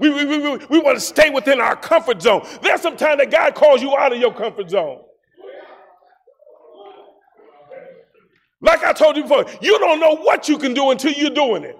We, 0.00 0.10
we, 0.10 0.24
we, 0.24 0.56
we 0.68 0.78
want 0.80 0.96
to 0.96 1.00
stay 1.00 1.30
within 1.30 1.60
our 1.60 1.76
comfort 1.76 2.20
zone. 2.20 2.44
There's 2.60 2.80
some 2.80 2.96
time 2.96 3.18
that 3.18 3.30
God 3.30 3.54
calls 3.54 3.80
you 3.80 3.96
out 3.96 4.12
of 4.12 4.18
your 4.18 4.34
comfort 4.34 4.70
zone. 4.70 5.02
Like 8.60 8.82
I 8.82 8.92
told 8.92 9.16
you 9.16 9.22
before, 9.22 9.46
you 9.60 9.78
don't 9.78 10.00
know 10.00 10.16
what 10.16 10.48
you 10.48 10.58
can 10.58 10.74
do 10.74 10.90
until 10.90 11.12
you're 11.12 11.30
doing 11.30 11.62
it. 11.62 11.78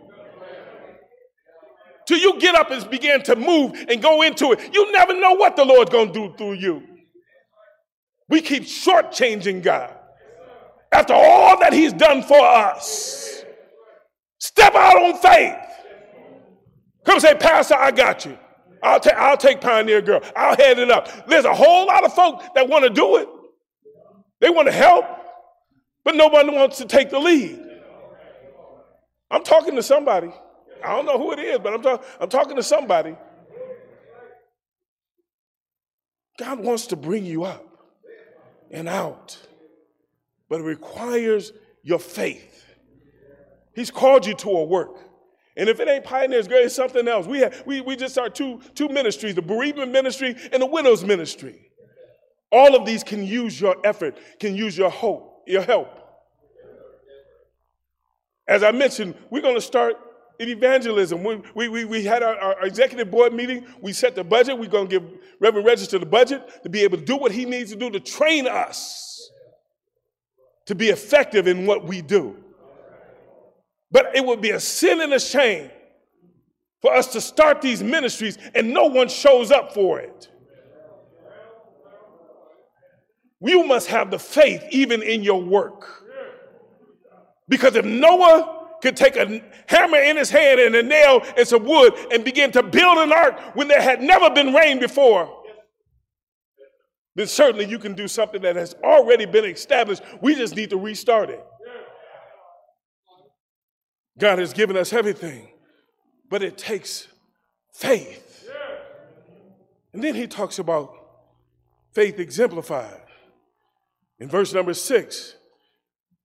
Till 2.07 2.19
you 2.19 2.39
get 2.39 2.55
up 2.55 2.71
and 2.71 2.89
begin 2.89 3.25
to 3.25 3.35
move 3.35 3.73
and 3.89 4.01
go 4.01 4.23
into 4.23 4.53
it. 4.53 4.73
You 4.73 4.93
never 4.93 5.19
know 5.19 5.33
what 5.33 5.57
the 5.57 5.65
Lord's 5.65 5.91
going 5.91 6.13
to 6.13 6.29
do 6.29 6.35
through 6.37 6.53
you. 6.53 6.81
We 8.29 8.41
keep 8.41 8.63
shortchanging 8.63 9.65
God 9.65 9.99
after 10.95 11.13
all 11.15 11.59
that 11.61 11.73
he's 11.73 11.93
done 11.93 12.23
for 12.23 12.39
us. 12.41 13.45
Step 14.39 14.75
out 14.75 14.97
on 14.97 15.17
faith. 15.19 15.57
Come 17.05 17.21
say, 17.21 17.35
Pastor, 17.35 17.75
I 17.75 17.91
got 17.91 18.25
you. 18.25 18.39
I'll, 18.83 19.01
ta- 19.01 19.17
I'll 19.17 19.37
take 19.37 19.61
Pioneer 19.61 20.03
Girl. 20.03 20.23
I'll 20.37 20.57
head 20.57 20.79
it 20.79 20.91
up. 20.91 21.27
There's 21.27 21.45
a 21.45 21.55
whole 21.55 21.87
lot 21.87 22.05
of 22.05 22.13
folk 22.15 22.43
that 22.55 22.69
want 22.69 22.85
to 22.85 22.91
do 22.91 23.17
it. 23.17 23.29
They 24.41 24.51
want 24.51 24.69
to 24.69 24.73
help, 24.73 25.07
but 26.05 26.15
nobody 26.15 26.51
wants 26.51 26.79
to 26.79 26.85
take 26.87 27.11
the 27.11 27.19
lead. 27.19 27.61
I'm 29.31 29.43
talking 29.43 29.75
to 29.77 29.83
somebody. 29.83 30.31
I 30.85 30.95
don't 30.95 31.07
know 31.07 31.19
who 31.19 31.33
it 31.33 31.39
is, 31.39 31.59
but 31.59 31.73
I'm, 31.73 31.83
talk- 31.83 32.05
I'm 32.21 32.29
talking 32.29 32.57
to 32.57 32.63
somebody. 32.63 33.17
God 36.39 36.61
wants 36.61 36.89
to 36.89 36.97
bring 36.97 37.25
you 37.25 37.45
up 37.45 37.65
and 38.71 38.89
out 38.89 39.39
but 40.49 40.61
it 40.61 40.65
requires 40.65 41.53
your 41.83 41.99
faith. 41.99 42.65
He's 43.75 43.91
called 43.91 44.27
you 44.27 44.35
to 44.35 44.51
a 44.51 44.65
work. 44.65 44.99
And 45.57 45.69
if 45.69 45.79
it 45.81 45.89
ain't 45.89 46.05
Pioneers 46.05 46.49
Girl, 46.49 46.65
it's 46.65 46.75
something 46.75 47.07
else. 47.07 47.27
We, 47.27 47.41
have, 47.41 47.63
we, 47.67 47.81
we 47.81 47.97
just 47.97 48.15
start 48.15 48.35
two, 48.35 48.61
two 48.75 48.89
ministries 48.89 49.35
the 49.35 49.43
bereavement 49.43 49.93
ministry 49.93 50.37
and 50.53 50.61
the 50.61 50.67
widow's 50.67 51.05
ministry. 51.05 51.71
All 52.51 52.77
of 52.77 52.87
these 52.87 53.03
can 53.03 53.25
use 53.25 53.61
your 53.61 53.77
effort, 53.85 54.17
can 54.41 54.55
use 54.55 54.77
your 54.77 54.91
hope, 54.91 55.43
your 55.47 55.63
help. 55.63 56.01
As 58.47 58.63
I 58.63 58.73
mentioned, 58.73 59.15
we're 59.31 59.43
going 59.43 59.55
to 59.55 59.61
start 59.61 59.97
evangelism. 60.39 61.23
We, 61.23 61.41
we, 61.55 61.69
we, 61.69 61.85
we 61.85 62.05
had 62.05 62.23
our, 62.23 62.37
our, 62.37 62.67
executive 62.67 63.11
board 63.11 63.33
meeting. 63.33 63.67
We 63.81 63.93
set 63.93 64.15
the 64.15 64.25
budget. 64.25 64.59
We're 64.59 64.69
going 64.69 64.89
to 64.89 65.01
give 65.01 65.11
Reverend 65.41 65.67
Register 65.67 65.99
the 65.99 66.07
budget 66.07 66.63
to 66.63 66.69
be 66.69 66.83
able 66.83 66.99
to 66.99 67.05
do 67.05 67.17
what 67.17 67.33
he 67.33 67.45
needs 67.45 67.71
to 67.71 67.77
do 67.77 67.91
to 67.91 68.01
train 68.01 68.47
us 68.47 69.31
to 70.67 70.75
be 70.75 70.89
effective 70.89 71.47
in 71.47 71.67
what 71.67 71.85
we 71.85 72.01
do. 72.01 72.37
But 73.91 74.17
it 74.17 74.25
would 74.25 74.41
be 74.41 74.51
a 74.51 74.61
sin 74.61 75.01
and 75.01 75.13
a 75.13 75.21
shame 75.21 75.71
for 76.81 76.93
us 76.93 77.09
to 77.09 77.21
start 77.21 77.63
these 77.63 77.83
ministries 77.83 78.39
and 78.55 78.73
no 78.73 78.87
one 78.87 79.09
shows 79.09 79.51
up 79.51 79.73
for 79.73 80.01
it. 80.01 80.31
You 83.41 83.65
must 83.65 83.89
have 83.89 84.11
the 84.11 84.19
faith 84.19 84.65
even 84.71 85.03
in 85.03 85.23
your 85.23 85.41
work. 85.41 86.03
Because 87.49 87.77
if 87.77 87.85
Noah 87.85 88.69
could 88.81 88.97
take 88.97 89.17
a 89.17 89.43
hammer 89.67 89.99
in 89.99 90.17
his 90.17 90.31
hand 90.31 90.61
and 90.61 90.75
a 90.75 90.83
nail 90.83 91.23
and 91.37 91.47
some 91.47 91.65
wood 91.65 91.95
and 92.11 92.25
begin 92.25 92.51
to 92.53 92.63
build 92.63 92.99
an 92.99 93.13
ark 93.13 93.39
when 93.55 93.69
there 93.69 93.83
had 93.83 94.03
never 94.03 94.31
been 94.31 94.55
rain 94.55 94.79
before, 94.79 95.44
then 97.15 97.27
certainly 97.27 97.67
you 97.67 97.79
can 97.79 97.95
do 97.95 98.09
something 98.09 98.43
that 98.43 98.57
has 98.57 98.75
already 98.83 99.27
been 99.27 99.45
established. 99.45 100.03
We 100.21 100.35
just 100.35 100.57
need 100.57 100.71
to 100.71 100.77
restart 100.77 101.31
it. 101.31 101.45
God 104.19 104.39
has 104.39 104.53
given 104.53 104.77
us 104.77 104.93
everything, 104.93 105.49
but 106.29 106.43
it 106.43 106.59
takes 106.59 107.09
faith. 107.73 108.49
And 109.93 110.03
then 110.03 110.15
he 110.15 110.27
talks 110.27 110.59
about 110.59 110.93
faith 111.93 112.19
exemplified. 112.19 113.01
In 114.19 114.29
verse 114.29 114.53
number 114.53 114.75
six, 114.75 115.35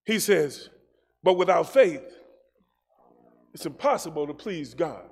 he 0.05 0.19
says, 0.19 0.69
But 1.23 1.33
without 1.33 1.71
faith, 1.71 2.03
it's 3.53 3.65
impossible 3.65 4.25
to 4.27 4.33
please 4.33 4.73
God. 4.73 5.03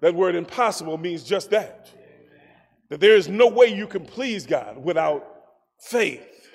That 0.00 0.14
word 0.14 0.34
impossible 0.34 0.98
means 0.98 1.22
just 1.22 1.50
that 1.50 1.90
that 2.92 3.00
there 3.00 3.16
is 3.16 3.26
no 3.26 3.48
way 3.48 3.68
you 3.68 3.86
can 3.86 4.04
please 4.04 4.44
God 4.44 4.76
without 4.76 5.24
faith. 5.80 6.46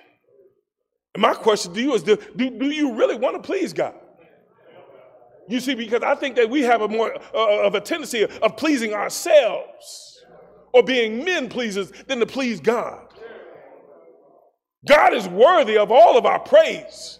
And 1.16 1.22
my 1.24 1.34
question 1.34 1.74
to 1.74 1.82
you 1.82 1.96
is 1.96 2.04
do, 2.04 2.16
do, 2.36 2.52
do 2.52 2.68
you 2.68 2.94
really 2.94 3.16
want 3.16 3.38
to 3.38 3.42
please 3.42 3.74
God? 3.74 3.96
You 5.48 5.60
see, 5.60 5.74
because 5.74 6.04
I 6.04 6.14
think 6.14 6.36
that 6.36 6.48
we 6.48 6.62
have 6.62 6.84
a 6.84 6.88
more 6.88 7.12
uh, 7.34 7.66
of 7.66 7.74
a 7.74 7.82
tendency 7.82 8.24
of 8.24 8.56
pleasing 8.56 8.94
ourselves 8.94 10.24
or 10.74 10.84
being 10.84 11.26
men 11.26 11.50
pleasers 11.50 11.92
than 12.06 12.20
to 12.20 12.28
please 12.28 12.60
God. 12.60 13.08
God 14.88 15.16
is 15.16 15.28
worthy 15.28 15.76
of 15.76 15.92
all 15.92 16.20
of 16.20 16.28
our 16.28 16.40
praise, 16.40 17.20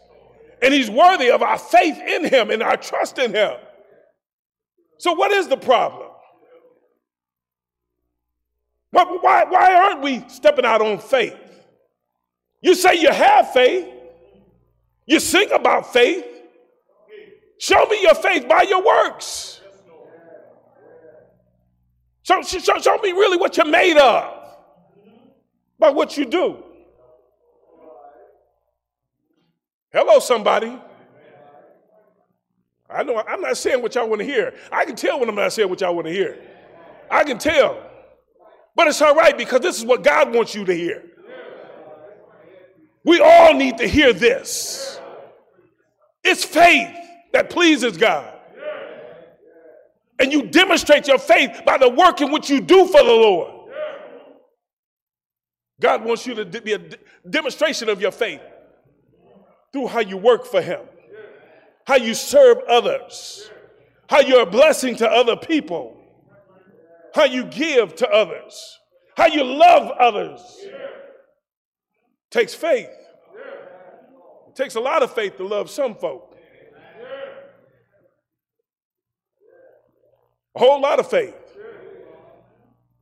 and 0.62 0.72
He's 0.72 0.92
worthy 0.92 1.32
of 1.32 1.42
our 1.42 1.58
faith 1.58 1.98
in 1.98 2.26
Him 2.26 2.52
and 2.52 2.62
our 2.62 2.78
trust 2.78 3.18
in 3.18 3.34
Him. 3.34 3.54
So, 5.00 5.14
what 5.14 5.32
is 5.32 5.48
the 5.48 5.58
problem? 5.58 6.07
Why, 8.92 9.44
why 9.50 9.76
aren't 9.76 10.02
we 10.02 10.24
stepping 10.30 10.66
out 10.66 10.82
on 10.82 10.98
faith? 11.00 11.36
You 12.62 12.74
say 12.76 12.96
you 12.96 13.12
have 13.12 13.52
faith. 13.52 13.88
You 15.06 15.20
sing 15.20 15.52
about 15.52 15.92
faith. 15.94 16.26
Show 17.60 17.86
me 17.88 18.02
your 18.02 18.16
faith 18.16 18.48
by 18.48 18.64
your 18.64 18.84
works. 18.84 19.62
Show, 22.24 22.42
show, 22.42 22.78
show 22.80 22.98
me 22.98 23.12
really 23.12 23.38
what 23.38 23.56
you're 23.56 23.66
made 23.66 23.98
of 23.98 24.34
by 25.80 25.90
what 25.90 26.18
you 26.18 26.26
do. 26.26 26.64
Hello, 29.94 30.20
somebody. 30.20 30.78
I 32.90 33.04
know 33.04 33.22
I'm 33.28 33.42
not 33.42 33.58
saying 33.58 33.82
what 33.82 33.96
y'all 33.96 34.08
want 34.08 34.20
to 34.20 34.26
hear. 34.26 34.54
I 34.72 34.86
can 34.86 34.96
tell 34.96 35.20
when 35.20 35.30
I'm 35.30 35.36
not 35.36 35.54
saying 35.54 35.70
what 35.70 35.82
y'all 35.82 35.96
want 35.96 36.08
to 36.08 36.14
hear. 36.14 36.38
I 37.10 37.24
can 37.24 37.38
tell. 37.38 37.87
But 38.78 38.88
it's 38.88 39.02
all 39.02 39.16
right 39.16 39.36
because 39.36 39.62
this 39.62 39.80
is 39.80 39.84
what 39.84 40.04
God 40.04 40.34
wants 40.34 40.54
you 40.54 40.64
to 40.64 40.74
hear. 40.74 41.04
We 43.04 43.20
all 43.20 43.56
need 43.56 43.80
to 43.80 43.88
hear 43.88 44.14
this. 44.14 45.00
It's 46.24 46.46
faith 46.46 46.96
that 47.34 47.50
pleases 47.50 47.98
God. 47.98 48.32
And 50.20 50.32
you 50.32 50.44
demonstrate 50.44 51.08
your 51.08 51.18
faith 51.18 51.64
by 51.66 51.80
the 51.80 51.90
work 51.90 52.22
in 52.22 52.32
which 52.32 52.52
you 52.52 52.62
do 52.62 52.86
for 52.86 53.04
the 53.04 53.12
Lord. 53.12 53.72
God 55.82 56.06
wants 56.06 56.28
you 56.28 56.36
to 56.36 56.46
be 56.46 56.74
a 56.74 56.82
demonstration 57.28 57.90
of 57.90 58.00
your 58.00 58.12
faith 58.12 58.42
through 59.74 59.88
how 59.88 60.02
you 60.02 60.18
work 60.18 60.46
for 60.46 60.62
Him, 60.62 60.82
how 61.86 61.96
you 61.96 62.14
serve 62.14 62.60
others, 62.70 63.50
how 64.08 64.20
you're 64.20 64.44
a 64.44 64.46
blessing 64.50 64.96
to 64.98 65.10
other 65.10 65.36
people 65.36 65.97
how 67.18 67.26
you 67.26 67.44
give 67.46 67.96
to 67.96 68.10
others, 68.10 68.80
how 69.18 69.26
you 69.26 69.44
love 69.44 69.92
others. 70.00 70.40
Takes 72.30 72.54
faith. 72.54 72.90
It 74.48 74.56
takes 74.56 74.76
a 74.76 74.80
lot 74.80 75.02
of 75.02 75.14
faith 75.14 75.38
to 75.38 75.46
love 75.46 75.70
some 75.70 75.96
folk. 75.96 76.38
A 80.56 80.60
whole 80.60 80.80
lot 80.80 81.00
of 81.00 81.10
faith. 81.10 81.36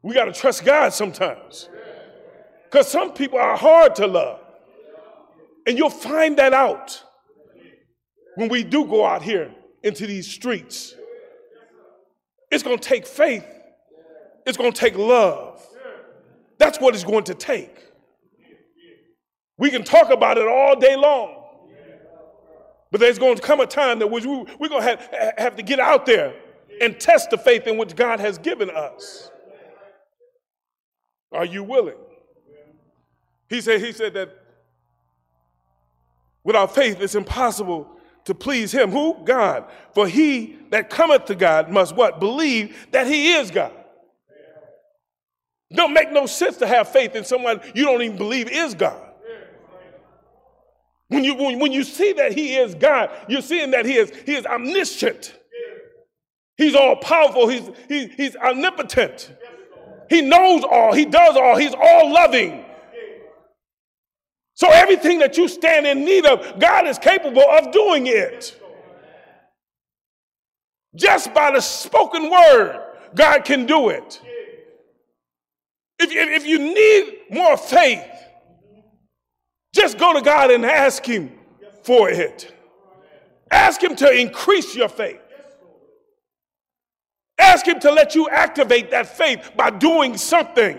We 0.01 0.13
got 0.13 0.25
to 0.25 0.33
trust 0.33 0.63
God 0.63 0.93
sometimes. 0.93 1.69
Because 2.65 2.87
some 2.87 3.13
people 3.13 3.39
are 3.39 3.57
hard 3.57 3.95
to 3.95 4.07
love. 4.07 4.39
And 5.67 5.77
you'll 5.77 5.89
find 5.89 6.37
that 6.37 6.53
out 6.53 7.03
when 8.35 8.49
we 8.49 8.63
do 8.63 8.85
go 8.85 9.05
out 9.05 9.23
here 9.23 9.53
into 9.83 10.05
these 10.05 10.27
streets. 10.27 10.95
It's 12.51 12.63
going 12.63 12.77
to 12.77 12.87
take 12.87 13.07
faith 13.07 13.45
it's 14.45 14.57
going 14.57 14.71
to 14.71 14.79
take 14.79 14.97
love. 14.97 15.65
That's 16.57 16.79
what 16.79 16.93
it's 16.95 17.03
going 17.03 17.25
to 17.25 17.33
take. 17.33 17.83
We 19.57 19.69
can 19.69 19.83
talk 19.83 20.09
about 20.09 20.37
it 20.37 20.47
all 20.47 20.75
day 20.77 20.95
long. 20.95 21.43
But 22.91 23.01
there's 23.01 23.19
going 23.19 23.35
to 23.35 23.41
come 23.41 23.59
a 23.59 23.65
time 23.65 23.99
that 23.99 24.07
we're 24.07 24.21
going 24.21 24.45
to 24.59 24.81
have, 24.81 25.33
have 25.37 25.55
to 25.57 25.63
get 25.63 25.79
out 25.79 26.05
there 26.05 26.33
and 26.81 26.99
test 26.99 27.29
the 27.29 27.37
faith 27.37 27.67
in 27.67 27.77
which 27.77 27.95
God 27.95 28.19
has 28.19 28.37
given 28.37 28.69
us. 28.69 29.31
Are 31.31 31.45
you 31.45 31.63
willing? 31.63 31.97
He 33.49 33.61
said, 33.61 33.81
he 33.81 33.91
said 33.91 34.13
that 34.13 34.29
without 36.43 36.73
faith 36.73 37.01
it's 37.01 37.15
impossible 37.15 37.89
to 38.25 38.33
please 38.33 38.71
him. 38.71 38.91
Who? 38.91 39.23
God. 39.23 39.65
For 39.93 40.07
he 40.07 40.57
that 40.69 40.89
cometh 40.89 41.25
to 41.25 41.35
God 41.35 41.69
must 41.69 41.95
what? 41.95 42.19
Believe 42.19 42.87
that 42.91 43.07
he 43.07 43.33
is 43.33 43.51
God. 43.51 43.73
Don't 45.75 45.93
make 45.93 46.11
no 46.11 46.25
sense 46.25 46.57
to 46.57 46.67
have 46.67 46.89
faith 46.89 47.15
in 47.15 47.23
someone 47.23 47.61
you 47.73 47.85
don't 47.85 48.01
even 48.01 48.17
believe 48.17 48.49
is 48.49 48.73
God. 48.73 49.01
When 51.07 51.23
you, 51.23 51.35
when, 51.35 51.59
when 51.59 51.71
you 51.71 51.83
see 51.83 52.13
that 52.13 52.33
he 52.33 52.55
is 52.55 52.73
God, 52.73 53.11
you're 53.27 53.41
seeing 53.41 53.71
that 53.71 53.85
he 53.85 53.95
is, 53.95 54.11
he 54.25 54.33
is 54.33 54.45
omniscient. 54.45 55.37
He's 56.57 56.73
all 56.73 56.95
powerful. 56.95 57.47
He's, 57.47 57.69
he, 57.87 58.07
he's 58.07 58.35
omnipotent. 58.35 59.31
He 60.09 60.21
knows 60.21 60.63
all. 60.63 60.93
He 60.93 61.05
does 61.05 61.35
all. 61.35 61.57
He's 61.57 61.73
all 61.73 62.11
loving. 62.11 62.65
So 64.53 64.69
everything 64.69 65.19
that 65.19 65.37
you 65.37 65.47
stand 65.47 65.85
in 65.85 66.05
need 66.05 66.25
of, 66.25 66.59
God 66.59 66.87
is 66.87 66.97
capable 66.97 67.43
of 67.43 67.71
doing 67.71 68.07
it. 68.07 68.59
Just 70.95 71.33
by 71.33 71.51
the 71.51 71.59
spoken 71.59 72.31
word, 72.31 72.81
God 73.13 73.43
can 73.43 73.65
do 73.65 73.89
it. 73.89 74.21
If, 75.99 76.11
if 76.11 76.45
you 76.45 76.59
need 76.59 77.19
more 77.29 77.57
faith, 77.57 78.05
just 79.73 79.97
go 79.97 80.13
to 80.13 80.21
God 80.21 80.51
and 80.51 80.65
ask 80.65 81.05
Him 81.05 81.31
for 81.83 82.09
it. 82.09 82.53
Ask 83.51 83.81
Him 83.81 83.95
to 83.97 84.09
increase 84.09 84.75
your 84.75 84.89
faith. 84.89 85.19
Ask 87.37 87.67
Him 87.67 87.79
to 87.81 87.91
let 87.91 88.15
you 88.15 88.29
activate 88.29 88.91
that 88.91 89.17
faith 89.17 89.51
by 89.55 89.69
doing 89.69 90.17
something 90.17 90.77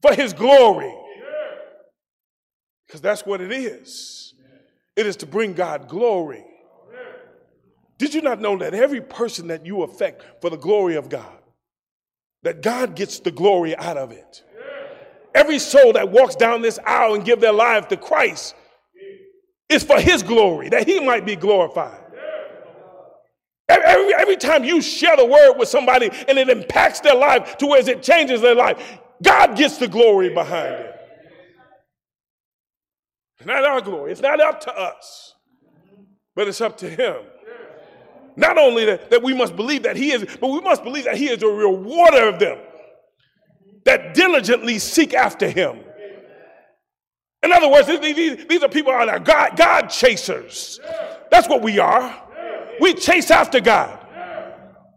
for 0.00 0.14
His 0.14 0.32
glory. 0.32 0.94
Because 2.86 3.00
that's 3.00 3.26
what 3.26 3.40
it 3.40 3.52
is. 3.52 4.34
It 4.96 5.06
is 5.06 5.16
to 5.16 5.26
bring 5.26 5.52
God 5.52 5.88
glory. 5.88 6.44
Did 7.98 8.14
you 8.14 8.22
not 8.22 8.40
know 8.40 8.56
that 8.58 8.74
every 8.74 9.00
person 9.00 9.48
that 9.48 9.66
you 9.66 9.82
affect 9.82 10.40
for 10.40 10.50
the 10.50 10.56
glory 10.56 10.94
of 10.94 11.08
God, 11.08 11.38
that 12.42 12.62
God 12.62 12.94
gets 12.94 13.20
the 13.20 13.32
glory 13.32 13.76
out 13.76 13.96
of 13.96 14.12
it? 14.12 14.44
Every 15.38 15.60
soul 15.60 15.92
that 15.92 16.10
walks 16.10 16.34
down 16.34 16.62
this 16.62 16.80
aisle 16.84 17.14
and 17.14 17.24
give 17.24 17.38
their 17.40 17.52
life 17.52 17.86
to 17.88 17.96
Christ 17.96 18.56
is 19.68 19.84
for 19.84 20.00
his 20.00 20.24
glory, 20.24 20.68
that 20.70 20.84
he 20.84 20.98
might 20.98 21.24
be 21.24 21.36
glorified. 21.36 22.00
Every, 23.68 24.14
every 24.14 24.36
time 24.36 24.64
you 24.64 24.82
share 24.82 25.16
the 25.16 25.24
word 25.24 25.56
with 25.56 25.68
somebody 25.68 26.10
and 26.26 26.38
it 26.38 26.48
impacts 26.48 26.98
their 27.00 27.14
life 27.14 27.56
to 27.58 27.68
where 27.68 27.88
it 27.88 28.02
changes 28.02 28.40
their 28.40 28.56
life, 28.56 28.82
God 29.22 29.56
gets 29.56 29.78
the 29.78 29.86
glory 29.86 30.30
behind 30.30 30.74
it. 30.74 30.94
It's 33.38 33.46
not 33.46 33.64
our 33.64 33.80
glory. 33.80 34.10
It's 34.10 34.20
not 34.20 34.40
up 34.40 34.60
to 34.62 34.76
us, 34.76 35.34
but 36.34 36.48
it's 36.48 36.60
up 36.60 36.78
to 36.78 36.90
Him. 36.90 37.18
Not 38.34 38.58
only 38.58 38.86
that, 38.86 39.10
that 39.10 39.22
we 39.22 39.34
must 39.34 39.54
believe 39.54 39.84
that 39.84 39.96
He 39.96 40.10
is, 40.10 40.26
but 40.40 40.48
we 40.48 40.60
must 40.60 40.82
believe 40.82 41.04
that 41.04 41.16
He 41.16 41.28
is 41.28 41.40
a 41.44 41.46
rewarder 41.46 42.28
of 42.28 42.40
them 42.40 42.58
that 43.88 44.12
diligently 44.12 44.78
seek 44.78 45.14
after 45.14 45.48
Him. 45.48 45.80
In 47.42 47.52
other 47.52 47.68
words, 47.68 47.86
these, 47.86 48.62
are 48.62 48.68
people 48.68 48.92
are 48.92 49.18
God, 49.18 49.56
God 49.56 49.86
chasers. 49.86 50.78
That's 51.30 51.48
what 51.48 51.62
we 51.62 51.78
are. 51.78 52.14
We 52.80 52.92
chase 52.92 53.30
after 53.30 53.60
God. 53.60 53.98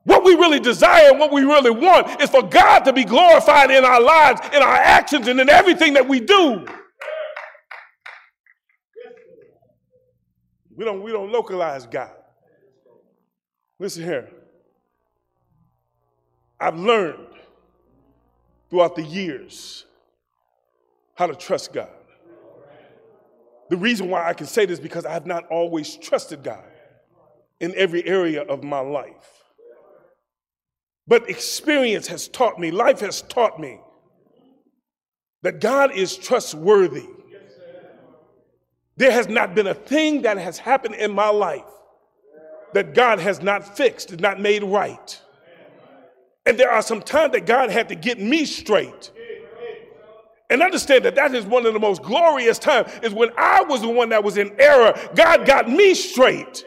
What 0.03 0.25
we 0.25 0.33
really 0.35 0.59
desire 0.59 1.11
and 1.11 1.19
what 1.19 1.31
we 1.31 1.43
really 1.43 1.71
want 1.71 2.21
is 2.21 2.29
for 2.29 2.43
God 2.43 2.79
to 2.79 2.91
be 2.91 3.05
glorified 3.05 3.71
in 3.71 3.85
our 3.85 4.01
lives, 4.01 4.41
in 4.53 4.61
our 4.61 4.75
actions, 4.75 5.27
and 5.27 5.39
in 5.39 5.49
everything 5.49 5.93
that 5.93 6.07
we 6.07 6.19
do. 6.19 6.65
We 10.75 10.83
don't, 10.83 11.01
we 11.01 11.11
don't 11.11 11.31
localize 11.31 11.85
God. 11.85 12.11
Listen 13.79 14.03
here. 14.03 14.29
I've 16.59 16.77
learned 16.77 17.27
throughout 18.71 18.95
the 18.95 19.03
years 19.03 19.85
how 21.13 21.27
to 21.27 21.35
trust 21.35 21.73
God. 21.73 21.89
The 23.69 23.77
reason 23.77 24.09
why 24.09 24.27
I 24.27 24.33
can 24.33 24.47
say 24.47 24.65
this 24.65 24.79
because 24.79 25.05
I 25.05 25.11
have 25.11 25.27
not 25.27 25.45
always 25.47 25.95
trusted 25.97 26.43
God 26.43 26.63
in 27.59 27.73
every 27.75 28.03
area 28.07 28.41
of 28.41 28.63
my 28.63 28.79
life. 28.79 29.43
But 31.07 31.29
experience 31.29 32.07
has 32.07 32.27
taught 32.27 32.57
me, 32.59 32.71
life 32.71 33.01
has 33.01 33.21
taught 33.21 33.59
me 33.59 33.79
that 35.43 35.59
God 35.59 35.91
is 35.93 36.17
trustworthy. 36.17 37.07
There 38.97 39.11
has 39.11 39.27
not 39.27 39.53
been 39.53 39.67
a 39.67 39.73
thing 39.73 40.23
that 40.23 40.37
has 40.37 40.57
happened 40.57 40.95
in 40.95 41.11
my 41.11 41.29
life 41.29 41.63
that 42.73 42.93
God 42.93 43.19
has 43.19 43.41
not 43.41 43.75
fixed, 43.75 44.19
not 44.19 44.39
made 44.39 44.63
right. 44.63 45.21
And 46.45 46.57
there 46.57 46.71
are 46.71 46.81
some 46.81 47.01
times 47.01 47.33
that 47.33 47.45
God 47.45 47.69
had 47.69 47.89
to 47.89 47.95
get 47.95 48.19
me 48.19 48.45
straight. 48.45 49.11
And 50.49 50.61
understand 50.61 51.05
that 51.05 51.15
that 51.15 51.33
is 51.33 51.45
one 51.45 51.65
of 51.65 51.73
the 51.73 51.79
most 51.79 52.03
glorious 52.03 52.59
times 52.59 52.91
is 53.03 53.13
when 53.13 53.29
I 53.37 53.63
was 53.63 53.81
the 53.81 53.87
one 53.87 54.09
that 54.09 54.23
was 54.23 54.37
in 54.37 54.53
error. 54.59 54.93
God 55.15 55.45
got 55.45 55.69
me 55.69 55.93
straight. 55.93 56.65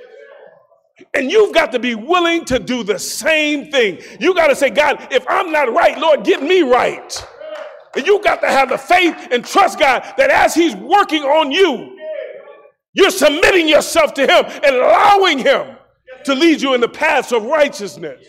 And 1.13 1.31
you've 1.31 1.53
got 1.53 1.73
to 1.73 1.79
be 1.79 1.95
willing 1.95 2.45
to 2.47 2.59
do 2.59 2.83
the 2.83 2.99
same 2.99 3.71
thing. 3.71 4.01
You 4.21 4.35
got 4.35 4.47
to 4.47 4.57
say, 4.57 4.71
God, 4.71 5.09
if 5.11 5.25
I'm 5.29 5.53
not 5.53 5.73
right, 5.73 5.99
Lord, 5.99 6.25
get 6.25 6.43
me 6.43 6.63
right. 6.63 7.27
And 7.95 8.07
you 8.07 8.23
got 8.23 8.41
to 8.41 8.49
have 8.49 8.71
the 8.71 8.79
faith 8.79 9.29
and 9.31 9.45
trust 9.45 9.79
God 9.79 10.03
that 10.17 10.31
as 10.31 10.55
He's 10.55 10.75
working 10.77 11.23
on 11.23 11.51
you, 11.51 11.99
you're 12.95 13.11
submitting 13.11 13.69
yourself 13.69 14.15
to 14.15 14.23
Him 14.23 14.45
and 14.65 14.77
allowing 14.77 15.39
Him 15.39 15.77
to 16.25 16.35
lead 16.35 16.63
you 16.63 16.75
in 16.75 16.81
the 16.81 16.89
paths 16.89 17.33
of 17.33 17.45
righteousness. 17.45 18.25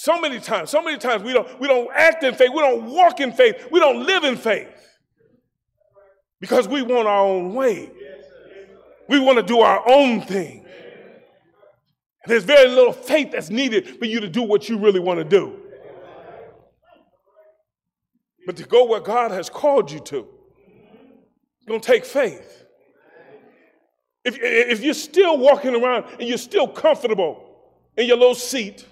So 0.00 0.20
many 0.20 0.38
times, 0.38 0.70
so 0.70 0.80
many 0.80 0.96
times 0.96 1.24
we 1.24 1.32
don't, 1.32 1.58
we 1.58 1.66
don't 1.66 1.90
act 1.92 2.22
in 2.22 2.32
faith, 2.32 2.50
we 2.54 2.60
don't 2.60 2.84
walk 2.84 3.18
in 3.18 3.32
faith, 3.32 3.66
we 3.72 3.80
don't 3.80 4.06
live 4.06 4.22
in 4.22 4.36
faith 4.36 4.68
because 6.40 6.68
we 6.68 6.82
want 6.82 7.08
our 7.08 7.24
own 7.24 7.52
way. 7.52 7.90
We 9.08 9.18
want 9.18 9.38
to 9.38 9.42
do 9.42 9.58
our 9.58 9.82
own 9.90 10.20
thing. 10.20 10.64
There's 12.26 12.44
very 12.44 12.68
little 12.68 12.92
faith 12.92 13.32
that's 13.32 13.50
needed 13.50 13.98
for 13.98 14.04
you 14.04 14.20
to 14.20 14.28
do 14.28 14.44
what 14.44 14.68
you 14.68 14.78
really 14.78 15.00
want 15.00 15.18
to 15.18 15.24
do. 15.24 15.58
But 18.46 18.56
to 18.58 18.62
go 18.62 18.84
where 18.84 19.00
God 19.00 19.32
has 19.32 19.50
called 19.50 19.90
you 19.90 19.98
to, 19.98 20.18
it's 20.18 21.66
going 21.66 21.80
to 21.80 21.84
take 21.84 22.04
faith. 22.04 22.66
If, 24.24 24.38
if 24.40 24.80
you're 24.80 24.94
still 24.94 25.38
walking 25.38 25.74
around 25.74 26.04
and 26.20 26.28
you're 26.28 26.38
still 26.38 26.68
comfortable 26.68 27.72
in 27.96 28.06
your 28.06 28.16
little 28.16 28.36
seat, 28.36 28.86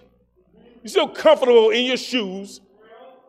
you're 0.87 0.91
still 0.91 1.09
comfortable 1.09 1.70
in 1.70 1.84
your 1.84 1.97
shoes, 1.97 2.61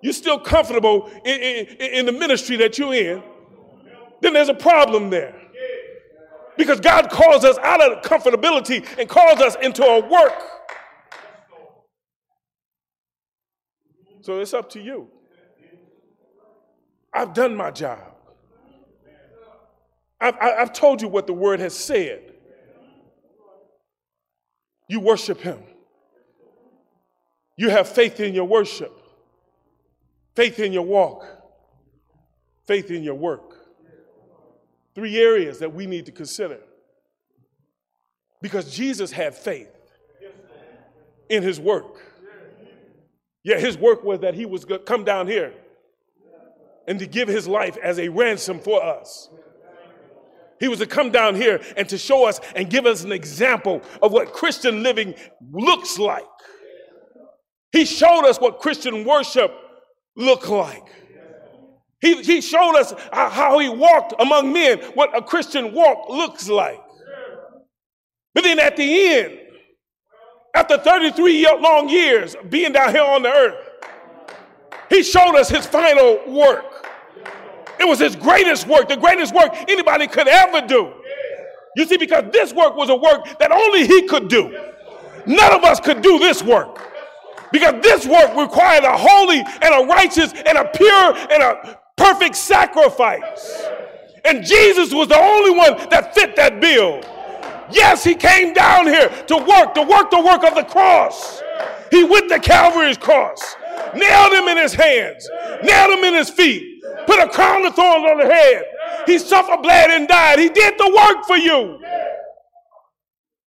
you're 0.01 0.13
still 0.13 0.39
comfortable 0.39 1.09
in, 1.25 1.41
in, 1.41 1.65
in 1.81 2.05
the 2.05 2.11
ministry 2.11 2.55
that 2.57 2.77
you're 2.77 2.93
in, 2.93 3.23
then 4.21 4.33
there's 4.33 4.49
a 4.49 4.53
problem 4.53 5.09
there. 5.09 5.35
Because 6.55 6.79
God 6.79 7.09
calls 7.09 7.43
us 7.43 7.57
out 7.63 7.81
of 7.81 8.03
comfortability 8.03 8.85
and 8.99 9.09
calls 9.09 9.41
us 9.41 9.55
into 9.59 9.83
a 9.83 10.07
work. 10.07 10.39
So 14.21 14.39
it's 14.39 14.53
up 14.53 14.69
to 14.71 14.79
you. 14.79 15.07
I've 17.11 17.33
done 17.33 17.55
my 17.55 17.71
job. 17.71 18.13
I've, 20.21 20.35
I've 20.39 20.73
told 20.73 21.01
you 21.01 21.07
what 21.07 21.25
the 21.25 21.33
word 21.33 21.59
has 21.59 21.75
said. 21.75 22.33
You 24.87 24.99
worship 24.99 25.41
him. 25.41 25.63
You 27.57 27.69
have 27.69 27.89
faith 27.89 28.19
in 28.19 28.33
your 28.33 28.45
worship, 28.45 28.93
faith 30.35 30.59
in 30.59 30.71
your 30.71 30.85
walk, 30.85 31.25
faith 32.65 32.91
in 32.91 33.03
your 33.03 33.15
work. 33.15 33.55
Three 34.93 35.17
areas 35.17 35.59
that 35.59 35.73
we 35.73 35.87
need 35.87 36.05
to 36.05 36.11
consider. 36.11 36.59
Because 38.41 38.73
Jesus 38.73 39.11
had 39.11 39.35
faith 39.35 39.69
in 41.29 41.43
his 41.43 41.59
work. 41.59 41.99
Yeah, 43.43 43.57
his 43.57 43.77
work 43.77 44.03
was 44.03 44.19
that 44.19 44.35
he 44.35 44.45
was 44.45 44.65
going 44.65 44.79
to 44.79 44.85
come 44.85 45.03
down 45.03 45.27
here 45.27 45.53
and 46.87 46.99
to 46.99 47.07
give 47.07 47.27
his 47.27 47.47
life 47.47 47.77
as 47.81 47.99
a 47.99 48.09
ransom 48.09 48.59
for 48.59 48.83
us. 48.83 49.29
He 50.59 50.67
was 50.67 50.79
to 50.79 50.85
come 50.85 51.11
down 51.11 51.35
here 51.35 51.61
and 51.75 51.87
to 51.89 51.97
show 51.97 52.27
us 52.27 52.39
and 52.55 52.69
give 52.69 52.85
us 52.85 53.03
an 53.03 53.11
example 53.11 53.81
of 54.01 54.11
what 54.11 54.33
Christian 54.33 54.83
living 54.83 55.15
looks 55.51 55.99
like. 55.99 56.25
He 57.71 57.85
showed 57.85 58.25
us 58.27 58.39
what 58.39 58.59
Christian 58.59 59.03
worship 59.03 59.53
looked 60.15 60.49
like. 60.49 60.83
He, 61.99 62.21
he 62.21 62.41
showed 62.41 62.75
us 62.75 62.93
how 63.11 63.57
he 63.59 63.69
walked 63.69 64.13
among 64.19 64.53
men, 64.53 64.79
what 64.93 65.17
a 65.17 65.21
Christian 65.21 65.73
walk 65.73 66.09
looks 66.09 66.47
like. 66.47 66.79
But 68.35 68.43
then 68.43 68.59
at 68.59 68.77
the 68.77 69.07
end, 69.15 69.39
after 70.53 70.77
33 70.77 71.47
long 71.59 71.89
years 71.89 72.35
being 72.49 72.71
down 72.71 72.91
here 72.93 73.03
on 73.03 73.23
the 73.23 73.29
earth, 73.29 73.55
he 74.89 75.03
showed 75.03 75.35
us 75.35 75.49
his 75.49 75.65
final 75.65 76.19
work. 76.27 76.65
It 77.79 77.87
was 77.87 77.99
his 77.99 78.15
greatest 78.15 78.67
work, 78.67 78.89
the 78.89 78.97
greatest 78.97 79.33
work 79.33 79.53
anybody 79.67 80.07
could 80.07 80.27
ever 80.27 80.65
do. 80.65 80.93
You 81.75 81.85
see, 81.85 81.97
because 81.97 82.25
this 82.31 82.53
work 82.53 82.75
was 82.75 82.89
a 82.89 82.95
work 82.95 83.37
that 83.39 83.51
only 83.51 83.85
he 83.85 84.07
could 84.07 84.29
do. 84.29 84.49
None 85.25 85.53
of 85.53 85.63
us 85.63 85.79
could 85.79 86.01
do 86.01 86.17
this 86.17 86.41
work. 86.41 86.79
Because 87.51 87.81
this 87.81 88.05
work 88.05 88.35
required 88.35 88.83
a 88.83 88.97
holy 88.97 89.39
and 89.39 89.73
a 89.73 89.87
righteous 89.87 90.33
and 90.33 90.57
a 90.57 90.65
pure 90.65 91.15
and 91.31 91.43
a 91.43 91.79
perfect 91.95 92.35
sacrifice. 92.35 93.67
And 94.25 94.43
Jesus 94.43 94.93
was 94.93 95.07
the 95.07 95.17
only 95.17 95.51
one 95.51 95.89
that 95.89 96.13
fit 96.13 96.35
that 96.35 96.59
bill. 96.59 97.01
Yes, 97.71 98.03
he 98.03 98.15
came 98.15 98.53
down 98.53 98.85
here 98.85 99.09
to 99.27 99.37
work, 99.37 99.73
to 99.75 99.81
work 99.81 100.11
the 100.11 100.21
work 100.21 100.43
of 100.43 100.55
the 100.55 100.63
cross. 100.63 101.41
He 101.91 102.03
went 102.03 102.29
to 102.29 102.39
Calvary's 102.39 102.97
cross, 102.97 103.55
nailed 103.95 104.33
him 104.33 104.47
in 104.47 104.57
his 104.57 104.73
hands, 104.73 105.27
nailed 105.63 105.97
him 105.97 106.03
in 106.03 106.13
his 106.13 106.29
feet, 106.29 106.83
put 107.05 107.19
a 107.19 107.29
crown 107.29 107.65
of 107.65 107.75
thorns 107.75 108.05
on 108.09 108.17
the 108.19 108.25
head. 108.25 108.63
He 109.05 109.19
suffered, 109.19 109.61
bled, 109.61 109.89
and 109.91 110.07
died. 110.07 110.39
He 110.39 110.49
did 110.49 110.77
the 110.77 110.93
work 110.93 111.25
for 111.25 111.37
you. 111.37 111.79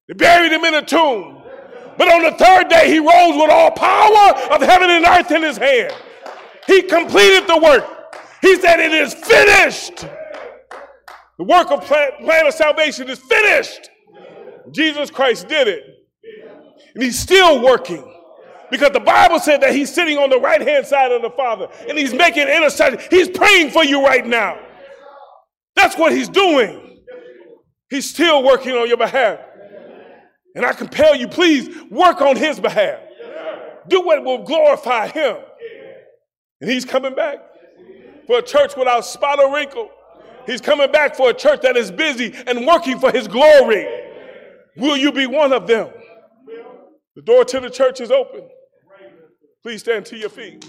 They 0.09 0.15
buried 0.15 0.53
him 0.53 0.65
in 0.65 0.75
a 0.75 0.83
tomb. 0.83 1.40
But 2.01 2.15
on 2.15 2.23
the 2.23 2.33
third 2.33 2.71
day, 2.71 2.91
he 2.91 2.99
rose 2.99 3.37
with 3.37 3.51
all 3.51 3.73
power 3.73 4.55
of 4.55 4.63
heaven 4.63 4.89
and 4.89 5.05
earth 5.05 5.31
in 5.33 5.43
his 5.43 5.59
hand. 5.59 5.95
He 6.67 6.81
completed 6.81 7.47
the 7.47 7.59
work. 7.59 7.85
He 8.41 8.57
said, 8.57 8.81
It 8.81 8.93
is 8.93 9.13
finished. 9.13 10.07
The 11.37 11.45
work 11.45 11.71
of 11.71 11.85
plan, 11.85 12.13
plan 12.21 12.47
of 12.47 12.55
salvation 12.55 13.11
is 13.11 13.19
finished. 13.19 13.91
Jesus 14.71 15.11
Christ 15.11 15.47
did 15.47 15.69
it. 15.69 15.85
And 16.95 17.05
he's 17.05 17.19
still 17.19 17.63
working. 17.63 18.11
Because 18.71 18.93
the 18.93 19.01
Bible 19.01 19.39
said 19.39 19.61
that 19.61 19.75
he's 19.75 19.93
sitting 19.93 20.17
on 20.17 20.31
the 20.31 20.41
right 20.41 20.67
hand 20.67 20.87
side 20.87 21.13
of 21.13 21.21
the 21.21 21.31
Father 21.31 21.69
and 21.87 21.99
he's 21.99 22.15
making 22.15 22.49
intercession. 22.49 22.99
He's 23.11 23.29
praying 23.29 23.73
for 23.73 23.85
you 23.85 24.03
right 24.03 24.27
now. 24.27 24.59
That's 25.77 25.99
what 25.99 26.13
he's 26.13 26.31
doing. 26.31 27.03
He's 27.91 28.09
still 28.09 28.43
working 28.43 28.73
on 28.73 28.89
your 28.89 28.97
behalf. 28.97 29.41
And 30.55 30.65
I 30.65 30.73
compel 30.73 31.15
you, 31.15 31.29
please 31.29 31.69
work 31.91 32.21
on 32.21 32.37
his 32.37 32.59
behalf. 32.59 33.01
Do 33.89 34.03
what 34.03 34.25
will 34.25 34.45
glorify 34.45 35.09
him. 35.09 35.37
And 36.61 36.71
he's 36.71 36.85
coming 36.85 37.15
back 37.15 37.39
for 38.27 38.39
a 38.39 38.43
church 38.43 38.77
without 38.77 39.05
spot 39.05 39.39
or 39.39 39.55
wrinkle. 39.55 39.91
He's 40.47 40.61
coming 40.61 40.91
back 40.91 41.17
for 41.17 41.31
a 41.31 41.35
church 41.35 41.63
that 41.63 41.77
is 41.77 41.91
busy 41.91 42.35
and 42.47 42.67
working 42.67 42.99
for 42.99 43.11
his 43.11 43.29
glory. 43.29 43.87
Will 44.77 44.97
you 44.97 45.13
be 45.13 45.27
one 45.27 45.53
of 45.53 45.67
them? 45.67 45.91
The 47.17 47.23
door 47.23 47.45
to 47.45 47.61
the 47.61 47.71
church 47.71 48.01
is 48.01 48.11
open. 48.11 48.49
Please 49.63 49.81
stand 49.81 50.07
to 50.07 50.17
your 50.17 50.31
feet. 50.31 50.65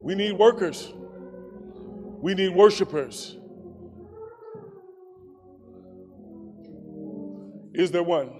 We 0.00 0.14
need 0.14 0.32
workers. 0.32 0.92
We 2.20 2.34
need 2.34 2.54
worshipers. 2.54 3.36
Is 7.74 7.90
there 7.92 8.02
one? 8.02 8.30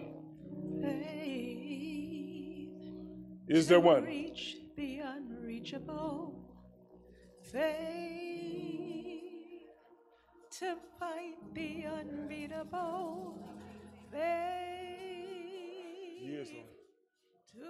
Is 3.49 3.67
there 3.67 3.81
one? 3.81 4.05
Reach 4.05 4.57
the 4.77 4.99
unreachable. 4.99 6.35
Faith 7.51 8.19
to 10.59 10.77
fight 10.99 11.37
the 11.55 11.85
unbeatable. 11.87 13.49
Faith. 14.11 14.19
Yes, 16.21 16.49
Lord. 16.53 16.67
To 17.53 17.69